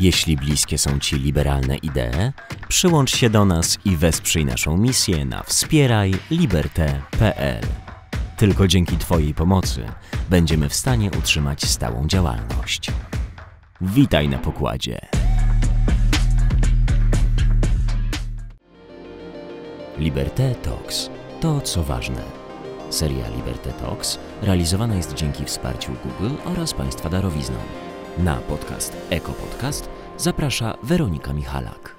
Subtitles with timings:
[0.00, 2.32] Jeśli bliskie są Ci liberalne idee,
[2.68, 7.62] przyłącz się do nas i wesprzyj naszą misję na wspierajliberte.pl.
[8.36, 9.86] Tylko dzięki Twojej pomocy
[10.30, 12.90] będziemy w stanie utrzymać stałą działalność.
[13.80, 15.00] Witaj na pokładzie.
[19.98, 21.10] Liberté Talks
[21.40, 22.22] to co ważne.
[22.90, 27.85] Seria Liberté Talks realizowana jest dzięki wsparciu Google oraz Państwa darowizną.
[28.24, 29.88] Na podcast Eko Podcast
[30.18, 31.96] zaprasza Weronika Michalak.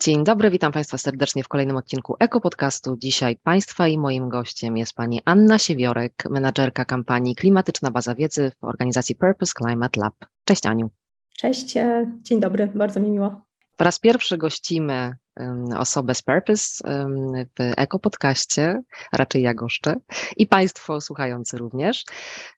[0.00, 2.96] Dzień dobry, witam Państwa serdecznie w kolejnym odcinku Eko Podcastu.
[2.96, 8.64] Dzisiaj Państwa i moim gościem jest Pani Anna Siewiorek, menadżerka kampanii Klimatyczna Baza Wiedzy w
[8.64, 10.14] organizacji Purpose Climate Lab.
[10.44, 10.90] Cześć Aniu.
[11.36, 13.47] Cześć, e, dzień dobry, bardzo mi miło.
[13.78, 15.16] Po raz pierwszy gościmy
[15.76, 16.84] osobę z Purpose
[17.58, 18.80] w Ekopodcaście,
[19.12, 19.94] raczej ja goszczę,
[20.36, 22.04] i Państwo słuchający również.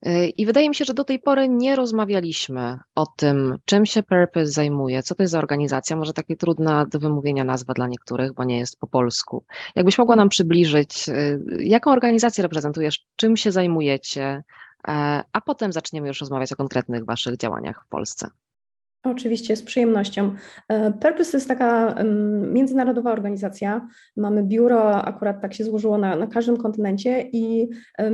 [0.06, 4.02] Y, I wydaje mi się, że do tej pory nie rozmawialiśmy o tym, czym się
[4.02, 8.33] Purpose zajmuje, co to jest za organizacja, może takie trudna do wymówienia nazwa dla niektórych,
[8.33, 9.45] bo nie jest po polsku.
[9.77, 14.45] Jakbyś mogła nam przybliżyć, y, jaką organizację reprezentujesz, czym się zajmujecie,
[14.89, 18.30] e, a potem zaczniemy już rozmawiać o konkretnych Waszych działaniach w Polsce.
[19.03, 20.34] Oczywiście, z przyjemnością.
[20.69, 21.95] E, Purpose jest taka
[22.53, 23.89] międzynarodowa organizacja.
[24.17, 27.69] Mamy biuro, akurat tak się złożyło na, na każdym kontynencie i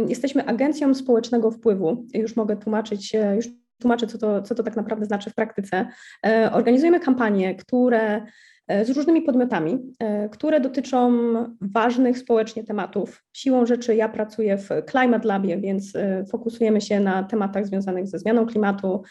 [0.09, 2.07] jesteśmy agencją społecznego wpływu.
[2.15, 3.47] Już mogę tłumaczyć, już
[3.81, 5.87] tłumaczę, co to, co to tak naprawdę znaczy w praktyce.
[6.27, 8.23] E, organizujemy kampanie, które
[8.69, 11.13] E, z różnymi podmiotami, e, które dotyczą
[11.61, 13.25] ważnych społecznie tematów.
[13.37, 18.19] Siłą rzeczy ja pracuję w Climate Labie, więc e, fokusujemy się na tematach związanych ze
[18.19, 19.03] zmianą klimatu,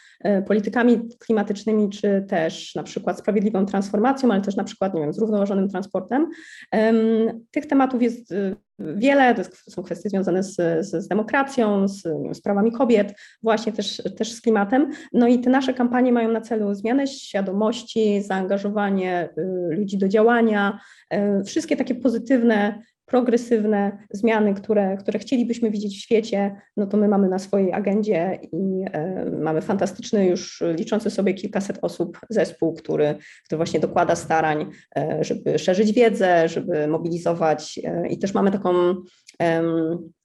[0.47, 5.69] politykami klimatycznymi, czy też na przykład sprawiedliwą transformacją, ale też na przykład, nie wiem, zrównoważonym
[5.69, 6.27] transportem.
[7.51, 8.33] Tych tematów jest
[8.79, 14.01] wiele, to są kwestie związane z, z, z demokracją, z, z, prawami kobiet, właśnie też,
[14.17, 14.91] też z klimatem.
[15.13, 20.79] No i te nasze kampanie mają na celu zmianę świadomości, zaangażowanie y, ludzi do działania,
[21.13, 27.07] y, wszystkie takie pozytywne progresywne zmiany, które, które chcielibyśmy widzieć w świecie, no to my
[27.07, 33.15] mamy na swojej agendzie i e, mamy fantastyczny już liczący sobie kilkaset osób zespół, który,
[33.45, 38.95] który właśnie dokłada starań, e, żeby szerzyć wiedzę, żeby mobilizować e, i też mamy taką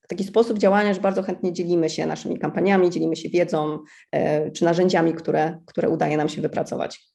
[0.09, 3.79] taki sposób działania, że bardzo chętnie dzielimy się naszymi kampaniami, dzielimy się wiedzą
[4.55, 7.10] czy narzędziami, które, które udaje nam się wypracować.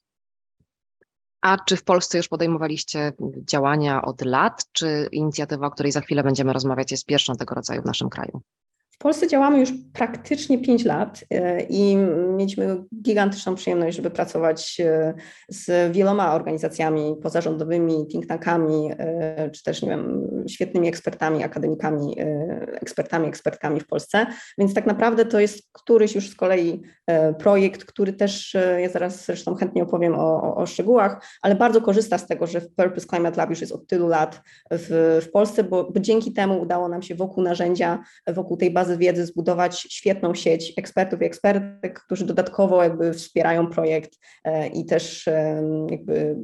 [1.41, 3.13] A czy w Polsce już podejmowaliście
[3.49, 7.81] działania od lat, czy inicjatywa, o której za chwilę będziemy rozmawiać, jest pierwszą tego rodzaju
[7.81, 8.41] w naszym kraju?
[8.95, 11.97] W Polsce działamy już praktycznie 5 lat e, i
[12.37, 15.13] mieliśmy gigantyczną przyjemność, żeby pracować e,
[15.49, 22.15] z wieloma organizacjami pozarządowymi, think tankami, e, czy też nie wiem, świetnymi ekspertami, akademikami,
[22.81, 24.25] ekspertami, ekspertkami w Polsce.
[24.57, 26.81] Więc tak naprawdę to jest któryś już z kolei
[27.39, 32.27] projekt, który też, ja zaraz zresztą chętnie opowiem o, o, szczegółach, ale bardzo korzysta z
[32.27, 34.41] tego, że Purpose Climate Lab już jest od tylu lat
[34.71, 38.84] w, w Polsce, bo, bo dzięki temu udało nam się wokół narzędzia, wokół tej bazy
[38.85, 44.11] bazy wiedzy zbudować świetną sieć ekspertów i ekspertek, którzy dodatkowo jakby wspierają projekt
[44.43, 46.35] e, i też e, jakby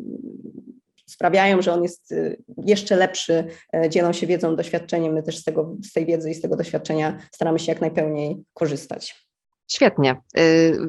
[1.06, 3.46] sprawiają, że on jest e, jeszcze lepszy,
[3.90, 5.14] dzielą się wiedzą, doświadczeniem.
[5.14, 8.44] My też z, tego, z tej wiedzy i z tego doświadczenia staramy się jak najpełniej
[8.54, 9.28] korzystać.
[9.72, 10.16] Świetnie.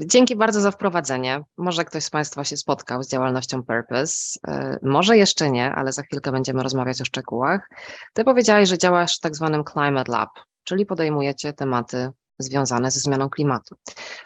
[0.06, 1.40] Dzięki bardzo za wprowadzenie.
[1.56, 4.38] Może ktoś z Państwa się spotkał z działalnością Purpose,
[4.82, 7.68] może jeszcze nie, ale za chwilkę będziemy rozmawiać o szczegółach.
[8.12, 10.30] Ty powiedziałeś, że działasz w tak zwanym Climate Lab
[10.64, 13.76] czyli podejmujecie tematy związane ze zmianą klimatu.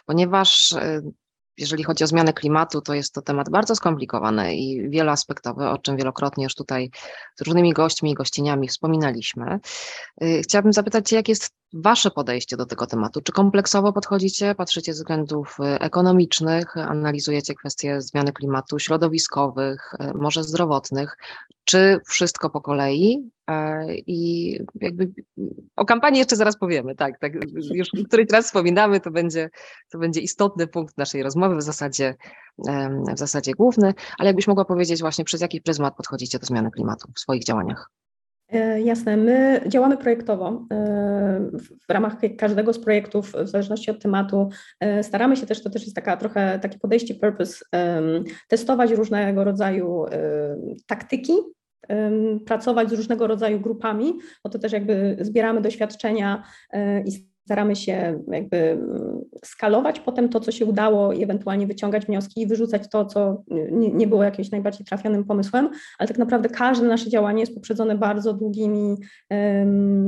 [0.05, 1.01] Ponieważ e,
[1.57, 5.97] jeżeli chodzi o zmianę klimatu, to jest to temat bardzo skomplikowany i wieloaspektowy, o czym
[5.97, 6.89] wielokrotnie już tutaj
[7.35, 9.59] z różnymi gośćmi i gościniami wspominaliśmy.
[10.21, 13.21] E, chciałabym zapytać jak jest Wasze podejście do tego tematu?
[13.21, 21.17] Czy kompleksowo podchodzicie, patrzycie z względów e, ekonomicznych, analizujecie kwestie zmiany klimatu, środowiskowych, może zdrowotnych,
[21.63, 23.31] czy wszystko po kolei?
[24.07, 25.11] I jakby
[25.75, 27.33] o kampanii jeszcze zaraz powiemy, tak, tak
[27.73, 29.49] już któryś raz wspominamy, to będzie,
[29.91, 32.15] to będzie istotny punkt naszej rozmowy, w zasadzie,
[33.15, 37.11] w zasadzie główny, ale jakbyś mogła powiedzieć właśnie przez jaki pryzmat podchodzicie do zmiany klimatu
[37.15, 37.91] w swoich działaniach?
[38.49, 40.65] E, jasne, my działamy projektowo.
[40.71, 41.49] E,
[41.87, 44.49] w ramach każdego z projektów, w zależności od tematu,
[44.79, 47.65] e, staramy się też, to też jest taka trochę takie podejście purpose,
[48.47, 50.05] testować różnego rodzaju
[50.87, 51.33] taktyki,
[52.45, 54.13] pracować z różnego rodzaju grupami,
[54.43, 56.43] bo to też jakby zbieramy doświadczenia
[57.05, 57.11] i
[57.47, 62.47] staramy się jakby mm, skalować potem to, co się udało i ewentualnie wyciągać wnioski i
[62.47, 67.39] wyrzucać to, co nie, było jakimś najbardziej trafionym pomysłem, ale tak naprawdę każde nasze działanie
[67.39, 68.95] jest poprzedzone bardzo długimi,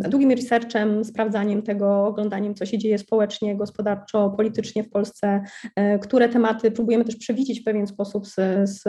[0.09, 5.43] długim researchem, sprawdzaniem tego, oglądaniem, co się dzieje społecznie, gospodarczo, politycznie w Polsce,
[5.75, 8.35] e, które tematy próbujemy też przewidzieć w pewien sposób z,
[8.69, 8.83] z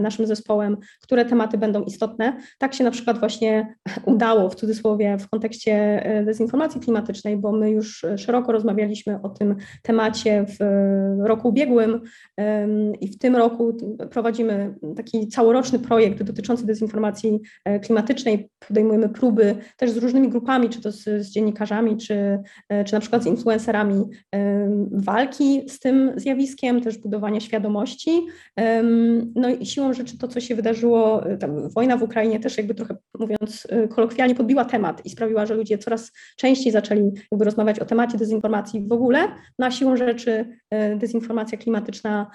[0.00, 2.36] naszym zespołem, które tematy będą istotne.
[2.58, 3.74] Tak się na przykład właśnie
[4.06, 5.72] udało w cudzysłowie w kontekście
[6.04, 10.64] e, dezinformacji klimatycznej, bo my już szeroko rozmawialiśmy o tym temacie w
[11.26, 12.00] roku ubiegłym
[13.00, 13.76] i w tym roku
[14.10, 18.48] prowadzimy taki całoroczny projekt dotyczący dezinformacji e, klimatycznej.
[18.68, 23.00] Podejmujemy próby też z różnymi grupami, czy to z, z dziennikarzami, czy, e, czy na
[23.00, 24.04] przykład z influencerami
[24.92, 28.26] walki z tym zjawiskiem, też budowania świadomości.
[29.34, 31.24] No i siłą rzeczy to, co się wydarzyło,
[31.74, 36.12] wojna w Ukrainie też jakby trochę mówiąc kolokwialnie podbiła temat i sprawiła, że ludzie coraz
[36.36, 39.28] częściej zaczęli jakby rozmawiać o temacie dezinformacji w ogóle.
[39.58, 42.30] Na siłą rzeczy e, dezinformacja klimatyczna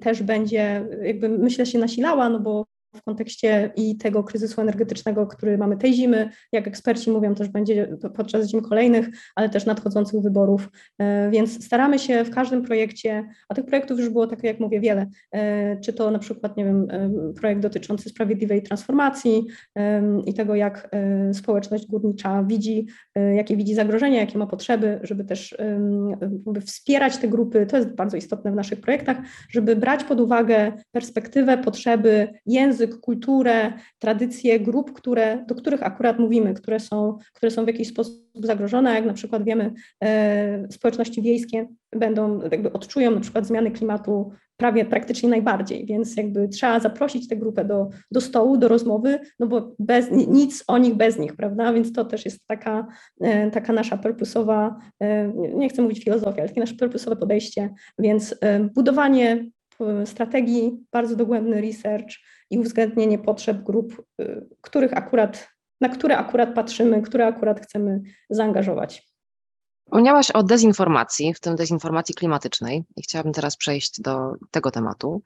[0.00, 2.66] też będzie, jakby myślę, się nasilała, no bo
[2.96, 7.96] w kontekście i tego kryzysu energetycznego, który mamy tej zimy, jak eksperci mówią, też będzie
[8.16, 10.68] podczas zim kolejnych, ale też nadchodzących wyborów.
[10.98, 14.80] E, więc staramy się w każdym projekcie, a tych projektów już było, tak jak mówię,
[14.80, 17.10] wiele, e, czy to na przykład, nie wiem, e,
[17.40, 19.46] projekt dotyczący sprawiedliwej transformacji
[20.26, 20.90] i tego, jak
[21.32, 22.86] społeczność górnicza widzi,
[23.34, 25.56] jakie widzi zagrożenia, jakie ma potrzeby, żeby też
[26.66, 27.66] wspierać te grupy.
[27.66, 29.16] To jest bardzo istotne w naszych projektach,
[29.50, 36.18] żeby brać pod uwagę perspektywę, potrzeby, język, język, kulturę, tradycje grup, które, do których akurat
[36.18, 39.72] mówimy, które są, które są w jakiś sposób zagrożone, jak na przykład wiemy,
[40.04, 46.48] e, społeczności wiejskie będą, jakby odczują na przykład zmiany klimatu prawie praktycznie najbardziej, więc jakby
[46.48, 50.94] trzeba zaprosić tę grupę do, do stołu, do rozmowy, no bo bez, nic o nich
[50.94, 52.86] bez nich, prawda, więc to też jest taka,
[53.20, 58.34] e, taka nasza purposowa, e, nie chcę mówić filozofia, ale takie nasze purposowe podejście, więc
[58.74, 59.46] budowanie
[60.04, 62.10] strategii, bardzo dogłębny research,
[62.50, 65.48] i uwzględnienie potrzeb grup, y, których akurat,
[65.80, 68.00] na które akurat patrzymy, które akurat chcemy
[68.30, 69.06] zaangażować.
[69.86, 75.22] Wspomniałaś o dezinformacji, w tym dezinformacji klimatycznej i chciałabym teraz przejść do tego tematu.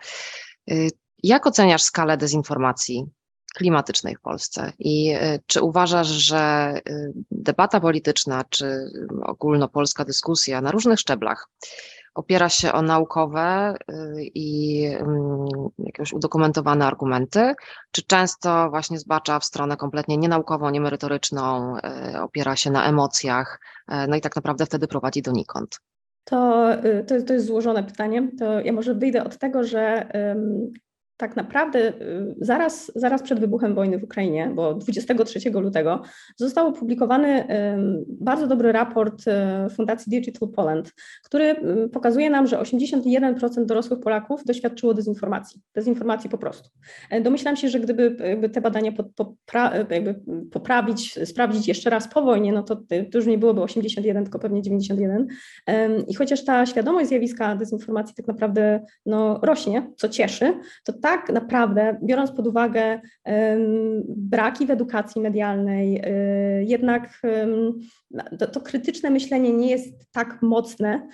[0.71, 0.89] Y,
[1.23, 3.07] jak oceniasz skalę dezinformacji
[3.55, 6.75] klimatycznej w Polsce i y, czy uważasz, że
[7.31, 8.91] debata polityczna czy
[9.23, 11.49] ogólnopolska dyskusja na różnych szczeblach
[12.15, 15.47] opiera się o naukowe y, i mm,
[15.79, 17.55] jakieś udokumentowane argumenty,
[17.91, 23.61] czy często właśnie zbacza w stronę kompletnie nienaukową, niemerytoryczną, y, opiera się na emocjach,
[23.93, 25.81] y, no i tak naprawdę wtedy prowadzi donikąd?
[26.25, 26.69] To,
[27.07, 28.29] to, to jest złożone pytanie.
[28.39, 30.07] To ja może wyjdę od tego, że
[31.21, 36.03] tak naprawdę y, zaraz, zaraz przed wybuchem wojny w Ukrainie, bo 23 lutego,
[36.37, 37.47] został opublikowany
[38.09, 40.93] bardzo dobry raport y, Fundacji Digital Poland,
[41.25, 46.71] który y, pokazuje nam, że 81% dorosłych Polaków doświadczyło dezinformacji, dezinformacji po prostu.
[47.11, 48.17] E, domyślam się, że gdyby
[48.53, 49.73] te badania popra
[50.53, 52.77] poprawić, sprawdzić jeszcze raz po wojnie, no to,
[53.13, 55.27] to już nie byłoby 81, tylko pewnie 91.
[56.09, 61.29] I chociaż ta świadomość zjawiska dezinformacji tak naprawdę no, rośnie, co cieszy, to ta tak
[61.29, 63.01] naprawdę, biorąc pod uwagę
[64.09, 66.03] braki w edukacji medialnej,
[66.61, 67.23] y, jednak
[68.39, 71.09] to, to, krytyczne myślenie nie jest tak mocne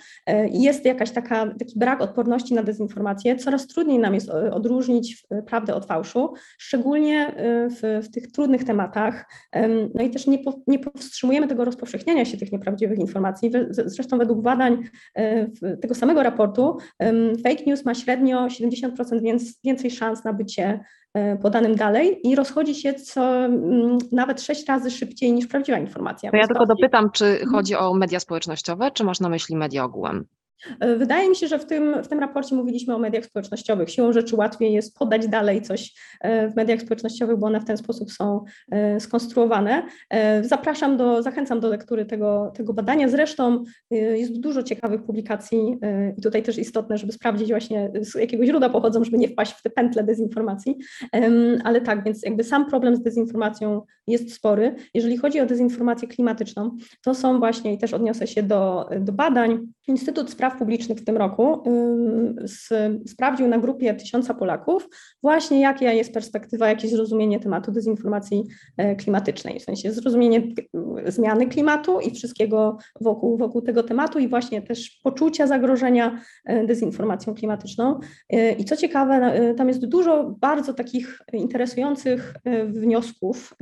[0.51, 5.75] i jest jakaś taka, taki brak odporności na dezinformację, coraz trudniej nam jest odróżnić prawdę
[5.75, 7.35] od fałszu, szczególnie
[7.69, 9.25] w, w tych trudnych tematach.
[9.95, 13.51] No i też nie, po, nie powstrzymujemy tego rozpowszechniania się tych nieprawdziwych informacji.
[13.69, 14.83] Zresztą według badań
[15.81, 16.77] tego samego raportu
[17.43, 20.79] fake news ma średnio 70% więcej szans na bycie e,
[21.41, 26.31] podanym dalej i rozchodzi się co mm, nawet sześć razy szybciej niż prawdziwa informacja.
[26.31, 27.51] To ja tylko dopytam, czy mhm.
[27.51, 30.25] chodzi o media społecznościowe, czy masz na myśli media ogółem?
[30.79, 33.89] E, wydaje mi się, że w tym, w tym raporcie mówiliśmy o mediach społecznościowych.
[33.89, 37.77] Siłą rzeczy łatwiej jest podać dalej coś e, w mediach społecznościowych, bo one w ten
[37.77, 39.83] sposób są e, skonstruowane.
[40.41, 43.09] Zapraszam do, zachęcam do lektury tego, tego badania.
[43.09, 45.77] Zresztą jest dużo ciekawych publikacji
[46.17, 49.61] i tutaj też istotne, żeby sprawdzić właśnie z jakiego źródła pochodzą, żeby nie wpaść w
[49.61, 50.77] te pętle dezinformacji.
[51.63, 54.75] Ale tak, więc jakby sam problem z dezinformacją jest spory.
[54.93, 59.67] Jeżeli chodzi o dezinformację klimatyczną, to są właśnie, i też odniosę się do, do badań,
[59.87, 61.63] Instytut Spraw Publicznych w tym roku
[63.05, 64.89] sprawdził na grupie tysiąca Polaków
[65.23, 68.43] właśnie jaka jest perspektywa, jakie zrozumienie tematu dezinformacji
[68.77, 70.41] e, klimatycznej, w sensie zrozumienie
[71.05, 77.33] zmiany klimatu i wszystkiego wokół, wokół tego tematu i właśnie też poczucia zagrożenia e, dezinformacją
[77.33, 77.99] klimatyczną.
[78.29, 82.33] E, I co ciekawe, tam jest dużo bardzo takich interesujących
[82.67, 83.53] wniosków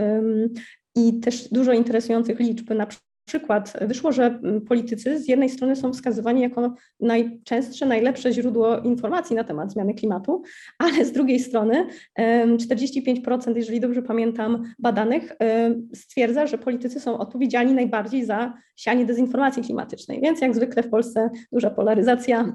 [0.96, 2.88] i też dużo interesujących liczb, na
[3.26, 9.44] przykład wyszło, że politycy z jednej strony są wskazywani jako najczęstsze, najlepsze źródło informacji na
[9.44, 10.44] temat zmiany klimatu,
[10.84, 11.88] ale z drugiej strony
[12.20, 15.36] 45%, jeżeli dobrze pamiętam, badanych
[15.94, 20.22] stwierdza, że politycy są odpowiedzialni najbardziej za sianie dezinformacji klimatycznej.
[20.22, 22.46] Więc jak zwykle w Polsce duża polaryzacja.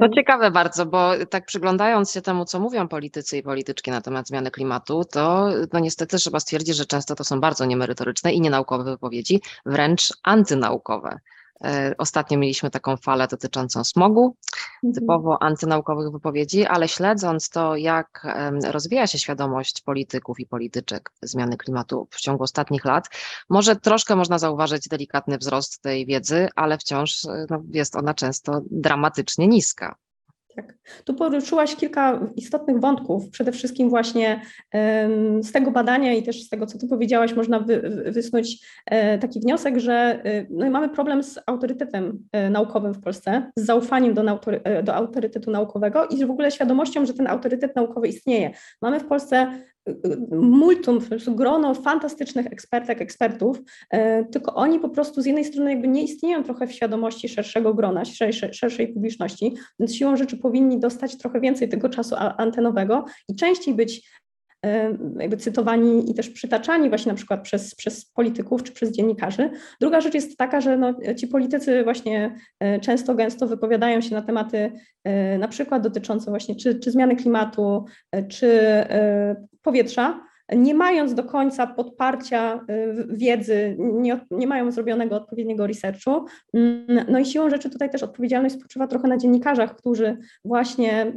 [0.00, 4.28] To ciekawe bardzo, bo tak przyglądając się temu, co mówią politycy i polityczki na temat
[4.28, 8.84] zmiany klimatu, to no niestety trzeba stwierdzić, że często to są bardzo niemerytoryczne i nienaukowe
[8.84, 11.18] wypowiedzi, wręcz antynaukowe.
[11.64, 14.36] E, ostatnio mieliśmy taką falę dotyczącą smogu,
[14.84, 14.94] mhm.
[14.94, 18.26] typowo antynaukowych wypowiedzi, ale śledząc to, jak
[18.70, 23.08] rozwija się świadomość polityków i polityczek zmiany klimatu w ciągu ostatnich lat,
[23.48, 28.60] może troszkę można zauważyć delikatny wzrost tej wiedzy, ale wciąż e, no, jest ona często
[28.70, 29.96] dramatycznie niska.
[30.56, 30.78] Tak.
[31.04, 33.30] Tu poruszyłaś kilka istotnych wątków.
[33.30, 34.40] Przede wszystkim właśnie
[35.42, 39.40] z tego badania i też z tego, co tu powiedziałaś, można wy, wysnuć e, taki
[39.40, 39.94] wniosek, że
[40.24, 44.22] e, no mamy problem z autorytetem e, naukowym w Polsce, z zaufaniem do,
[44.82, 48.50] do autorytetu naukowego i w ogóle świadomością, że ten autorytet naukowy istnieje.
[48.82, 49.52] Mamy w Polsce
[50.30, 50.98] multum,
[51.28, 56.44] grono fantastycznych ekspertek, ekspertów, e, tylko oni po prostu z jednej strony jakby nie istnieją
[56.44, 61.68] trochę w świadomości szerszego grona, szerszej, szerszej publiczności, więc siłą rzeczy powinni dostać trochę więcej
[61.68, 64.08] tego czasu antenowego i częściej być
[65.20, 69.50] jakby cytowani i też przytaczani właśnie na przykład przez, przez polityków czy przez dziennikarzy.
[69.80, 74.22] Druga rzecz jest taka, że no, ci politycy właśnie e, często, gęsto wypowiadają się na
[74.22, 74.72] tematy
[75.38, 77.84] na przykład dotyczące właśnie czy, czy zmiany klimatu,
[78.28, 78.60] czy
[79.62, 80.20] powietrza,
[80.52, 86.24] nie mając do końca podparcia y, wiedzy, nie, nie, mają zrobionego odpowiedniego researchu.
[86.54, 91.14] Mm, no i siłą rzeczy tutaj też odpowiedzialność spoczywa trochę na dziennikarzach, którzy właśnie mm,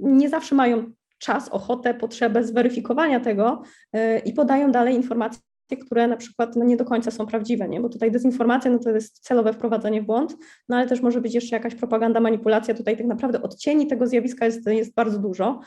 [0.00, 0.92] nie zawsze mają
[1.22, 3.62] czas, ochotę, potrzebę zweryfikowania tego
[3.96, 7.80] y, i podają dalej informacje które na przykład no, nie do końca są prawdziwe, nie?
[7.80, 10.36] bo tutaj dezinformacja no, to jest celowe wprowadzenie w błąd,
[10.68, 14.44] no ale też może być jeszcze jakaś propaganda, manipulacja, tutaj tak naprawdę odcieni tego zjawiska
[14.44, 15.60] jest, jest bardzo dużo.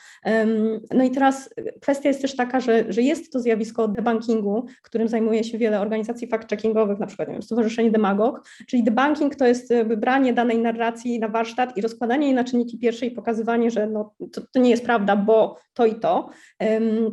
[0.94, 1.50] No i teraz
[1.82, 6.28] kwestia jest też taka, że, że jest to zjawisko debunkingu, którym zajmuje się wiele organizacji
[6.28, 11.28] fact-checkingowych, na przykład nie wiem, Stowarzyszenie Demagog, czyli debunking to jest wybranie danej narracji na
[11.28, 14.86] warsztat i rozkładanie jej na czynniki pierwsze i pokazywanie, że no, to, to nie jest
[14.86, 16.30] prawda, bo to i to.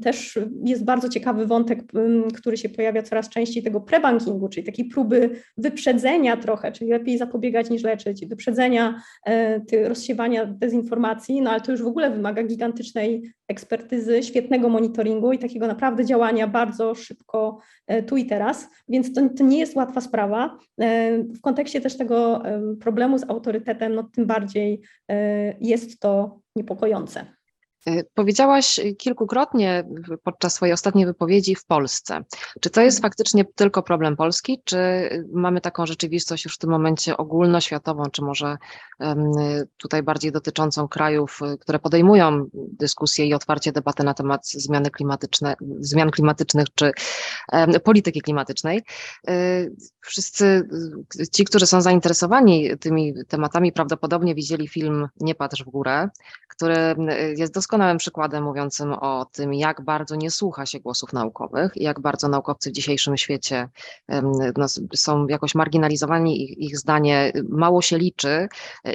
[0.03, 1.83] Też jest bardzo ciekawy wątek,
[2.35, 7.19] który się pojawia pojawia coraz częściej tego prebankingu, czyli takiej próby wyprzedzenia trochę, czyli lepiej
[7.19, 13.33] zapobiegać niż leczyć, wyprzedzenia e, rozsiewania dezinformacji, no ale to już w ogóle wymaga gigantycznej
[13.49, 19.21] ekspertyzy, świetnego monitoringu i takiego naprawdę działania bardzo szybko e, tu i teraz, więc to,
[19.37, 20.59] to nie jest łatwa sprawa.
[20.81, 22.43] E, w kontekście też tego
[22.81, 24.81] problemu z autorytetem, no tym bardziej
[25.61, 27.42] jest to niepokojące.
[27.87, 29.85] E, powiedziałaś kilkukrotnie
[30.25, 32.25] podczas swojej ostatniej wypowiedzi w Polsce.
[32.61, 33.11] Czy to jest mhm.
[33.11, 34.79] faktycznie tylko problem Polski, czy
[35.33, 38.57] mamy taką rzeczywistość już w tym momencie ogólnoświatową, czy może
[39.77, 46.11] tutaj bardziej dotyczącą krajów, które podejmują dyskusję i otwarcie debaty na temat zmiany klimatyczne, zmian
[46.11, 46.93] klimatycznych czy
[47.85, 48.83] polityki klimatycznej?
[49.29, 49.67] E,
[50.01, 50.69] wszyscy
[51.33, 56.09] ci, którzy są zainteresowani tymi tematami, prawdopodobnie widzieli film Nie patrz w górę,
[56.57, 56.97] który
[57.37, 61.83] jest doskonale doskonałym przykładem mówiącym o tym, jak bardzo nie słucha się głosów naukowych i
[61.83, 63.69] jak bardzo naukowcy w dzisiejszym świecie
[64.57, 68.49] no, są jakoś marginalizowani, ich, ich zdanie mało się liczy,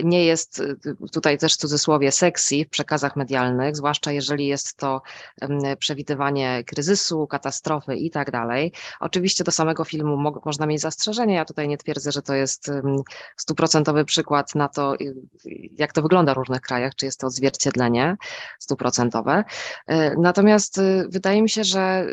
[0.03, 0.63] nie jest
[1.11, 5.01] tutaj też w cudzysłowie sexy w przekazach medialnych, zwłaszcza jeżeli jest to
[5.79, 8.71] przewidywanie kryzysu, katastrofy i tak dalej.
[8.99, 12.71] Oczywiście do samego filmu mo można mieć zastrzeżenia, ja tutaj nie twierdzę, że to jest
[13.37, 14.95] stuprocentowy przykład na to,
[15.77, 17.46] jak to wygląda w różnych krajach, czy jest to odzwierciedlenie
[18.59, 19.43] stuprocentowe.
[19.87, 22.07] E, natomiast e, wydaje mi się, że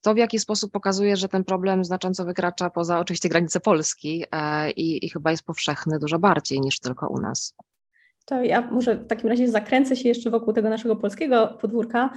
[0.00, 4.70] to w jaki sposób pokazuje, że ten problem znacząco wykracza poza oczywiście granice Polski e,
[4.70, 7.54] i, i chyba jest powszechny dużo bardziej niż tylko u nas.
[8.32, 12.10] To ja może w takim razie zakręcę się jeszcze wokół tego naszego polskiego podwórka.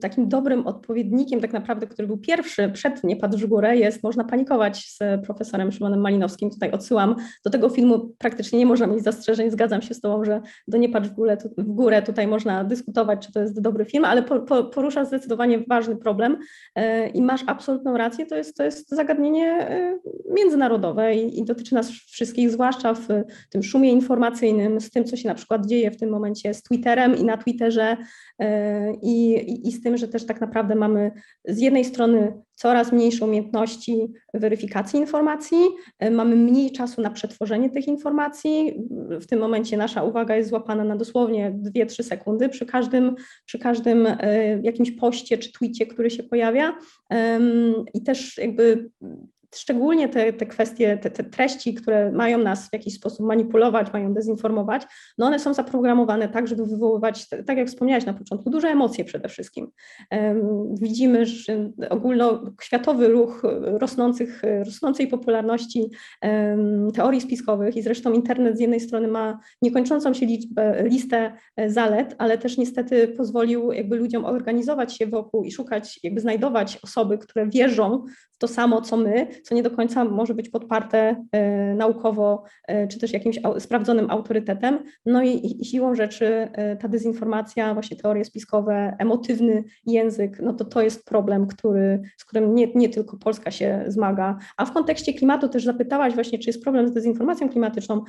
[0.00, 4.24] Takim dobrym odpowiednikiem, tak naprawdę, który był pierwszy przed Nie patrz w górę, jest Można
[4.24, 6.50] panikować z profesorem Szymonem Malinowskim.
[6.50, 8.14] Tutaj odsyłam do tego filmu.
[8.18, 9.50] Praktycznie nie można mieć zastrzeżeń.
[9.50, 13.32] Zgadzam się z Tobą, że do Nie w górę, w górę tutaj można dyskutować, czy
[13.32, 16.38] to jest dobry film, ale po, po, porusza zdecydowanie ważny problem
[16.74, 18.26] e, i masz absolutną rację.
[18.26, 19.98] To jest, to jest zagadnienie e,
[20.34, 23.08] międzynarodowe i, i dotyczy nas wszystkich, zwłaszcza w
[23.50, 27.16] tym szumie informacyjnym, z tym, co się na przykład dzieje w tym momencie z Twitterem
[27.16, 27.96] i na Twitterze
[28.38, 31.10] e, i, i, i z tym, że też tak naprawdę mamy
[31.44, 35.58] z jednej strony coraz mniejsze umiejętności weryfikacji informacji,
[35.98, 38.80] e, mamy mniej czasu na przetworzenie tych informacji.
[39.20, 43.14] W tym momencie nasza uwaga jest złapana na dosłownie 2-3 sekundy przy każdym,
[43.46, 46.78] przy każdym e, jakimś poście czy tweetie, który się pojawia.
[47.94, 48.90] I też jakby
[49.54, 54.14] szczególnie te, te kwestie, te, te, treści, które mają nas w jakiś sposób manipulować, mają
[54.14, 54.82] dezinformować,
[55.18, 59.28] no one są zaprogramowane tak, żeby wywoływać, tak jak wspomniałaś na początku, duże emocje przede
[59.28, 59.70] wszystkim.
[60.80, 65.90] Widzimy, że ogólnoświatowy ruch rosnących, rosnącej popularności
[66.94, 72.14] teorii spiskowych i zresztą internet z jednej strony ma niekończącą się liczbę, listę e, zalet,
[72.18, 77.48] ale też niestety pozwolił jakby ludziom organizować się wokół i szukać, jakby znajdować osoby, które
[77.48, 78.04] wierzą
[78.38, 82.98] to samo, co my, co nie do końca może być podparte e, naukowo, e, czy
[82.98, 84.78] też jakimś sprawdzonym autorytetem.
[85.06, 90.82] No i, siłą rzeczy e, ta dezinformacja, właśnie teorie spiskowe, emotywny język, no to to
[90.82, 94.38] jest problem, który, z którym nie, nie tylko Polska się zmaga.
[94.56, 98.02] A w kontekście klimatu też zapytałaś właśnie, czy jest problem z dezinformacją klimatyczną.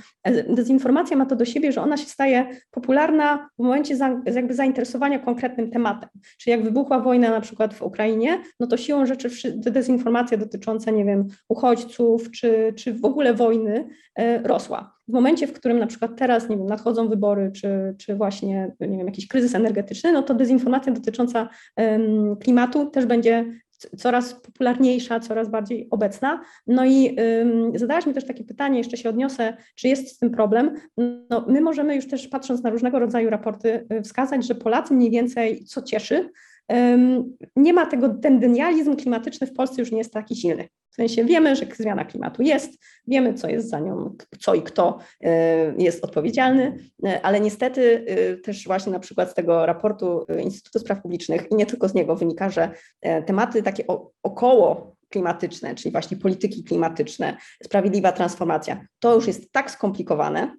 [0.49, 5.19] Dezinformacja ma to do siebie, że ona się staje popularna w momencie za, jakby zainteresowania
[5.19, 6.09] konkretnym tematem.
[6.37, 11.05] Czyli jak wybuchła wojna na przykład w Ukrainie, no to siłą rzeczy dezinformacja dotycząca, nie
[11.05, 14.99] wiem, uchodźców czy, czy w ogóle wojny e, rosła.
[15.07, 18.97] W momencie, w którym na przykład teraz, nie wiem, nadchodzą wybory, czy, czy właśnie, nie
[18.97, 21.49] wiem, jakiś kryzys energetyczny, no to dezinformacja dotycząca
[22.39, 23.45] klimatu też będzie
[23.97, 26.41] coraz popularniejsza, coraz bardziej obecna.
[26.67, 27.15] No i
[27.75, 30.75] zadałaś mi też takie pytanie, jeszcze się odniosę, czy jest z tym problem.
[31.29, 35.11] No, my możemy już też patrząc na różnego rodzaju raporty y, wskazać, że Polacy mniej
[35.11, 36.29] więcej, co cieszy,
[37.55, 40.67] nie ma tego, ten denializm klimatyczny w Polsce już nie jest taki silny.
[40.91, 44.97] W sensie wiemy, że zmiana klimatu jest, wiemy, co jest za nią, co i kto
[45.21, 50.79] e, jest odpowiedzialny, e, ale niestety e, też właśnie na przykład z tego raportu Instytutu
[50.79, 52.71] Spraw Publicznych i nie tylko z niego wynika, że
[53.25, 53.83] tematy takie
[54.23, 60.55] około klimatyczne, czyli właśnie polityki klimatyczne, sprawiedliwa transformacja, to już jest tak skomplikowane,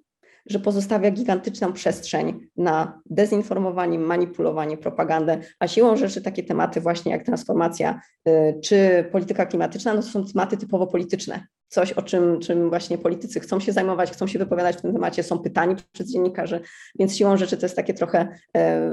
[0.51, 7.23] że pozostawia gigantyczną przestrzeń na dezinformowanie, manipulowanie, propagandę, a siłą rzeczy takie tematy właśnie jak
[7.23, 11.45] transformacja y, czy polityka klimatyczna, no to są tematy typowo polityczne.
[11.67, 15.23] Coś, o czym, czym właśnie politycy chcą się zajmować, chcą się wypowiadać w tym temacie,
[15.23, 16.61] są pytani przez dziennikarzy,
[16.99, 18.27] więc siłą rzeczy to jest takie trochę
[18.57, 18.91] e,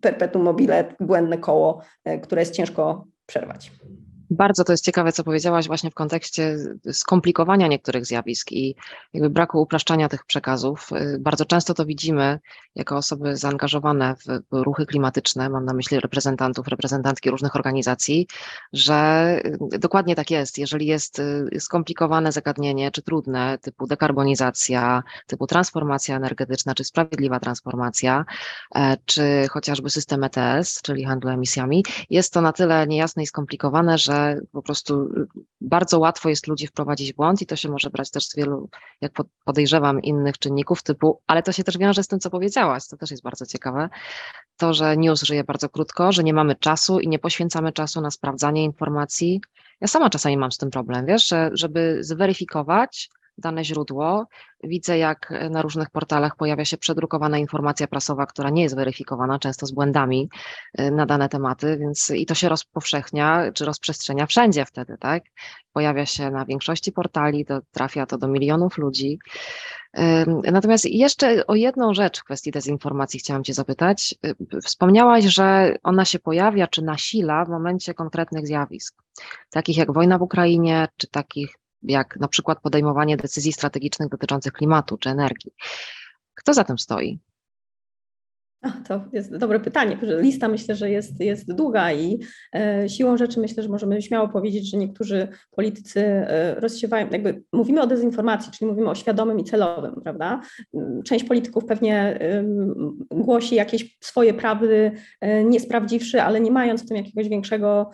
[0.00, 3.72] perpetuum mobile, błędne koło, e, które jest ciężko przerwać.
[4.30, 6.56] Bardzo to jest ciekawe, co powiedziałaś właśnie w kontekście
[6.92, 8.74] skomplikowania niektórych zjawisk i
[9.14, 10.88] jakby braku upraszczania tych przekazów.
[10.92, 12.40] Y, bardzo często to widzimy
[12.74, 18.26] jako osoby zaangażowane w ruchy klimatyczne, mam na myśli reprezentantów, reprezentantki różnych organizacji,
[18.72, 19.40] że
[19.74, 20.58] y, dokładnie tak jest.
[20.58, 28.24] Jeżeli jest y, skomplikowane zagadnienie, czy trudne, typu dekarbonizacja, typu transformacja energetyczna, czy sprawiedliwa transformacja,
[28.74, 33.98] e, czy chociażby system ETS, czyli handlu emisjami, jest to na tyle niejasne i skomplikowane,
[33.98, 34.13] że
[34.52, 35.08] po prostu
[35.60, 38.68] bardzo łatwo jest ludzi wprowadzić w błąd i to się może brać też z wielu,
[39.00, 39.12] jak
[39.44, 43.10] podejrzewam, innych czynników typu, ale to się też wiąże z tym, co powiedziałaś, to też
[43.10, 43.88] jest bardzo ciekawe,
[44.56, 48.10] to, że news żyje bardzo krótko, że nie mamy czasu i nie poświęcamy czasu na
[48.10, 49.40] sprawdzanie informacji.
[49.80, 54.26] Ja sama czasami mam z tym problem, wiesz, że żeby zweryfikować, dane źródło.
[54.64, 59.66] Widzę, jak na różnych portalach pojawia się przedrukowana informacja prasowa, która nie jest weryfikowana, często
[59.66, 60.28] z błędami
[60.80, 65.22] y, na dane tematy, więc i to się rozpowszechnia czy rozprzestrzenia wszędzie wtedy, tak?
[65.72, 69.18] Pojawia się na większości portali, to trafia to do milionów ludzi.
[70.52, 74.14] Natomiast jeszcze o jedną rzecz w kwestii dezinformacji chciałam Cię zapytać.
[74.26, 79.02] Y, wspomniałaś, że ona się pojawia czy nasila w momencie konkretnych zjawisk,
[79.50, 84.98] takich jak wojna w Ukrainie, czy takich jak na przykład podejmowanie decyzji strategicznych dotyczących klimatu
[84.98, 85.52] czy energii.
[86.34, 87.18] Kto za tym stoi?
[88.88, 89.98] To jest dobre pytanie.
[90.02, 92.18] Lista myślę, że jest, jest długa i
[92.54, 97.82] e, siłą rzeczy myślę, że możemy śmiało powiedzieć, że niektórzy politycy e, rozsiewają, jakby mówimy
[97.82, 100.40] o dezinformacji, czyli mówimy o świadomym i celowym, prawda?
[101.04, 102.18] Część polityków pewnie
[103.10, 107.90] głosi jakieś swoje prawdy, e, nie sprawdziwszy, ale nie mając w tym jakiegoś większego,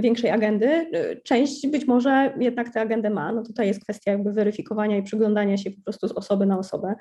[0.00, 0.90] większej agendy.
[1.24, 3.32] Część być może jednak tę agendę ma.
[3.32, 6.94] No tutaj jest kwestia jakby weryfikowania i przyglądania się po prostu z osoby na osobę.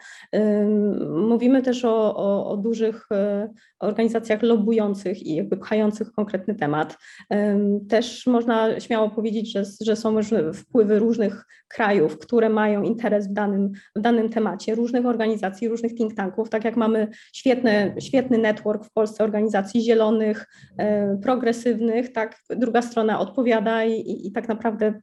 [1.09, 6.97] Mówimy też o, o, o dużych dużych e, organizacjach lobbujących i jakby pchających konkretny temat.
[7.89, 10.15] Też można śmiało powiedzieć, że, że są
[10.53, 16.15] wpływy różnych krajów, które mają interes w danym, w danym temacie, różnych organizacji, różnych think
[16.15, 22.81] tanków, tak jak mamy świetny, świetny network w Polsce organizacji zielonych, e, progresywnych, tak druga
[22.81, 24.99] strona odpowiada i, i, tak naprawdę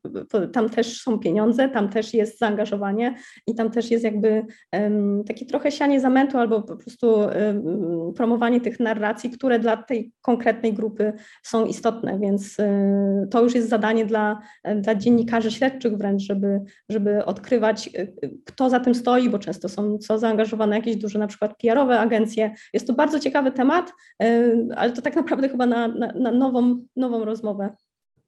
[0.52, 3.14] tam też są pieniądze, tam też jest zaangażowanie
[3.46, 7.69] i tam też jest jakby um, takie trochę sianie zamętu albo po prostu um,
[8.16, 13.68] promowanie tych narracji, które dla tej konkretnej grupy są istotne, więc um, to już jest
[13.68, 14.40] zadanie dla,
[14.76, 19.68] dla dziennikarzy śledczych wręcz, żeby żeby, odkrywać, y, y, kto za tym stoi, bo często
[19.68, 22.54] są co zaangażowane jakieś duże na przykład PR-owe agencje.
[22.72, 26.84] Jest to bardzo ciekawy temat, y, ale to tak naprawdę chyba na, na, na nową,
[26.96, 27.74] nową rozmowę.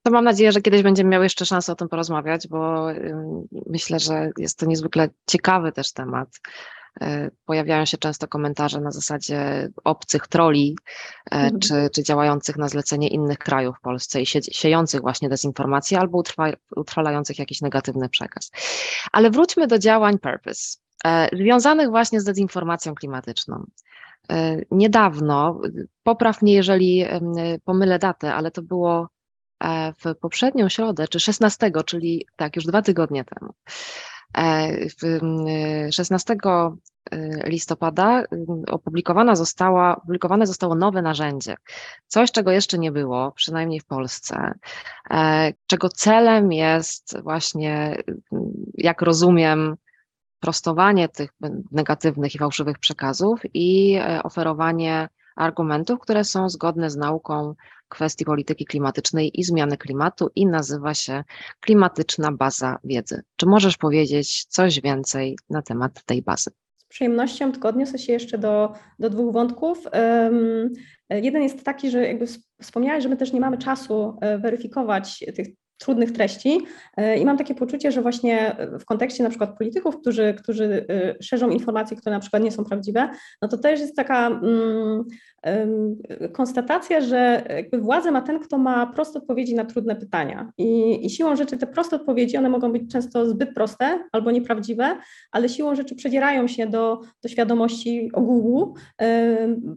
[0.03, 2.87] To mam nadzieję, że kiedyś będziemy miały jeszcze szansę o tym porozmawiać, bo
[3.65, 6.29] myślę, że jest to niezwykle ciekawy też temat.
[7.01, 10.77] E, pojawiają się często komentarze na zasadzie obcych troli,
[11.31, 11.59] e, mhm.
[11.59, 16.51] czy, czy działających na zlecenie innych krajów w Polsce i siejących właśnie dezinformację albo utrwa,
[16.75, 18.51] utrwalających jakiś negatywny przekaz.
[19.11, 23.65] Ale wróćmy do działań Purpose, e, związanych właśnie z dezinformacją klimatyczną.
[24.71, 25.61] Niedawno,
[26.03, 27.05] popraw mnie, jeżeli
[27.65, 29.07] pomylę datę, ale to było
[30.03, 33.53] w poprzednią środę, czy 16, czyli tak, już dwa tygodnie temu.
[35.91, 36.37] 16 e,
[37.11, 38.23] e, listopada
[38.67, 41.55] opublikowana została, opublikowane zostało nowe narzędzie.
[42.07, 44.53] Coś, czego jeszcze nie było, przynajmniej w Polsce,
[45.11, 47.97] e, czego celem jest właśnie,
[48.73, 49.75] jak rozumiem,
[50.39, 51.33] prostowanie tych
[51.71, 57.55] negatywnych i fałszywych przekazów i oferowanie argumentów, które są zgodne z nauką
[57.93, 61.23] kwestii polityki klimatycznej i zmiany klimatu i nazywa się
[61.59, 63.21] Klimatyczna Baza Wiedzy.
[63.35, 66.51] Czy możesz powiedzieć coś więcej na temat tej bazy?
[66.77, 69.87] Z przyjemnością, tylko odniosę się jeszcze do, do dwóch wątków.
[69.93, 70.73] Um,
[71.09, 72.25] jeden jest taki, że jakby
[72.61, 76.61] wspomniałeś, że my też nie mamy czasu e, weryfikować tych trudnych treści
[76.97, 81.15] e, i mam takie poczucie, że właśnie w kontekście na przykład polityków, którzy, którzy e,
[81.23, 83.09] szerzą informacje, które na przykład nie są prawdziwe,
[83.41, 85.03] no to też jest taka mm,
[86.31, 90.51] konstatacja, że władzę ma ten, kto ma proste odpowiedzi na trudne pytania.
[90.57, 94.97] I, I, siłą rzeczy te proste odpowiedzi, one mogą być często zbyt proste albo nieprawdziwe,
[95.31, 98.75] ale siłą rzeczy przedzierają się do, do świadomości ogółu,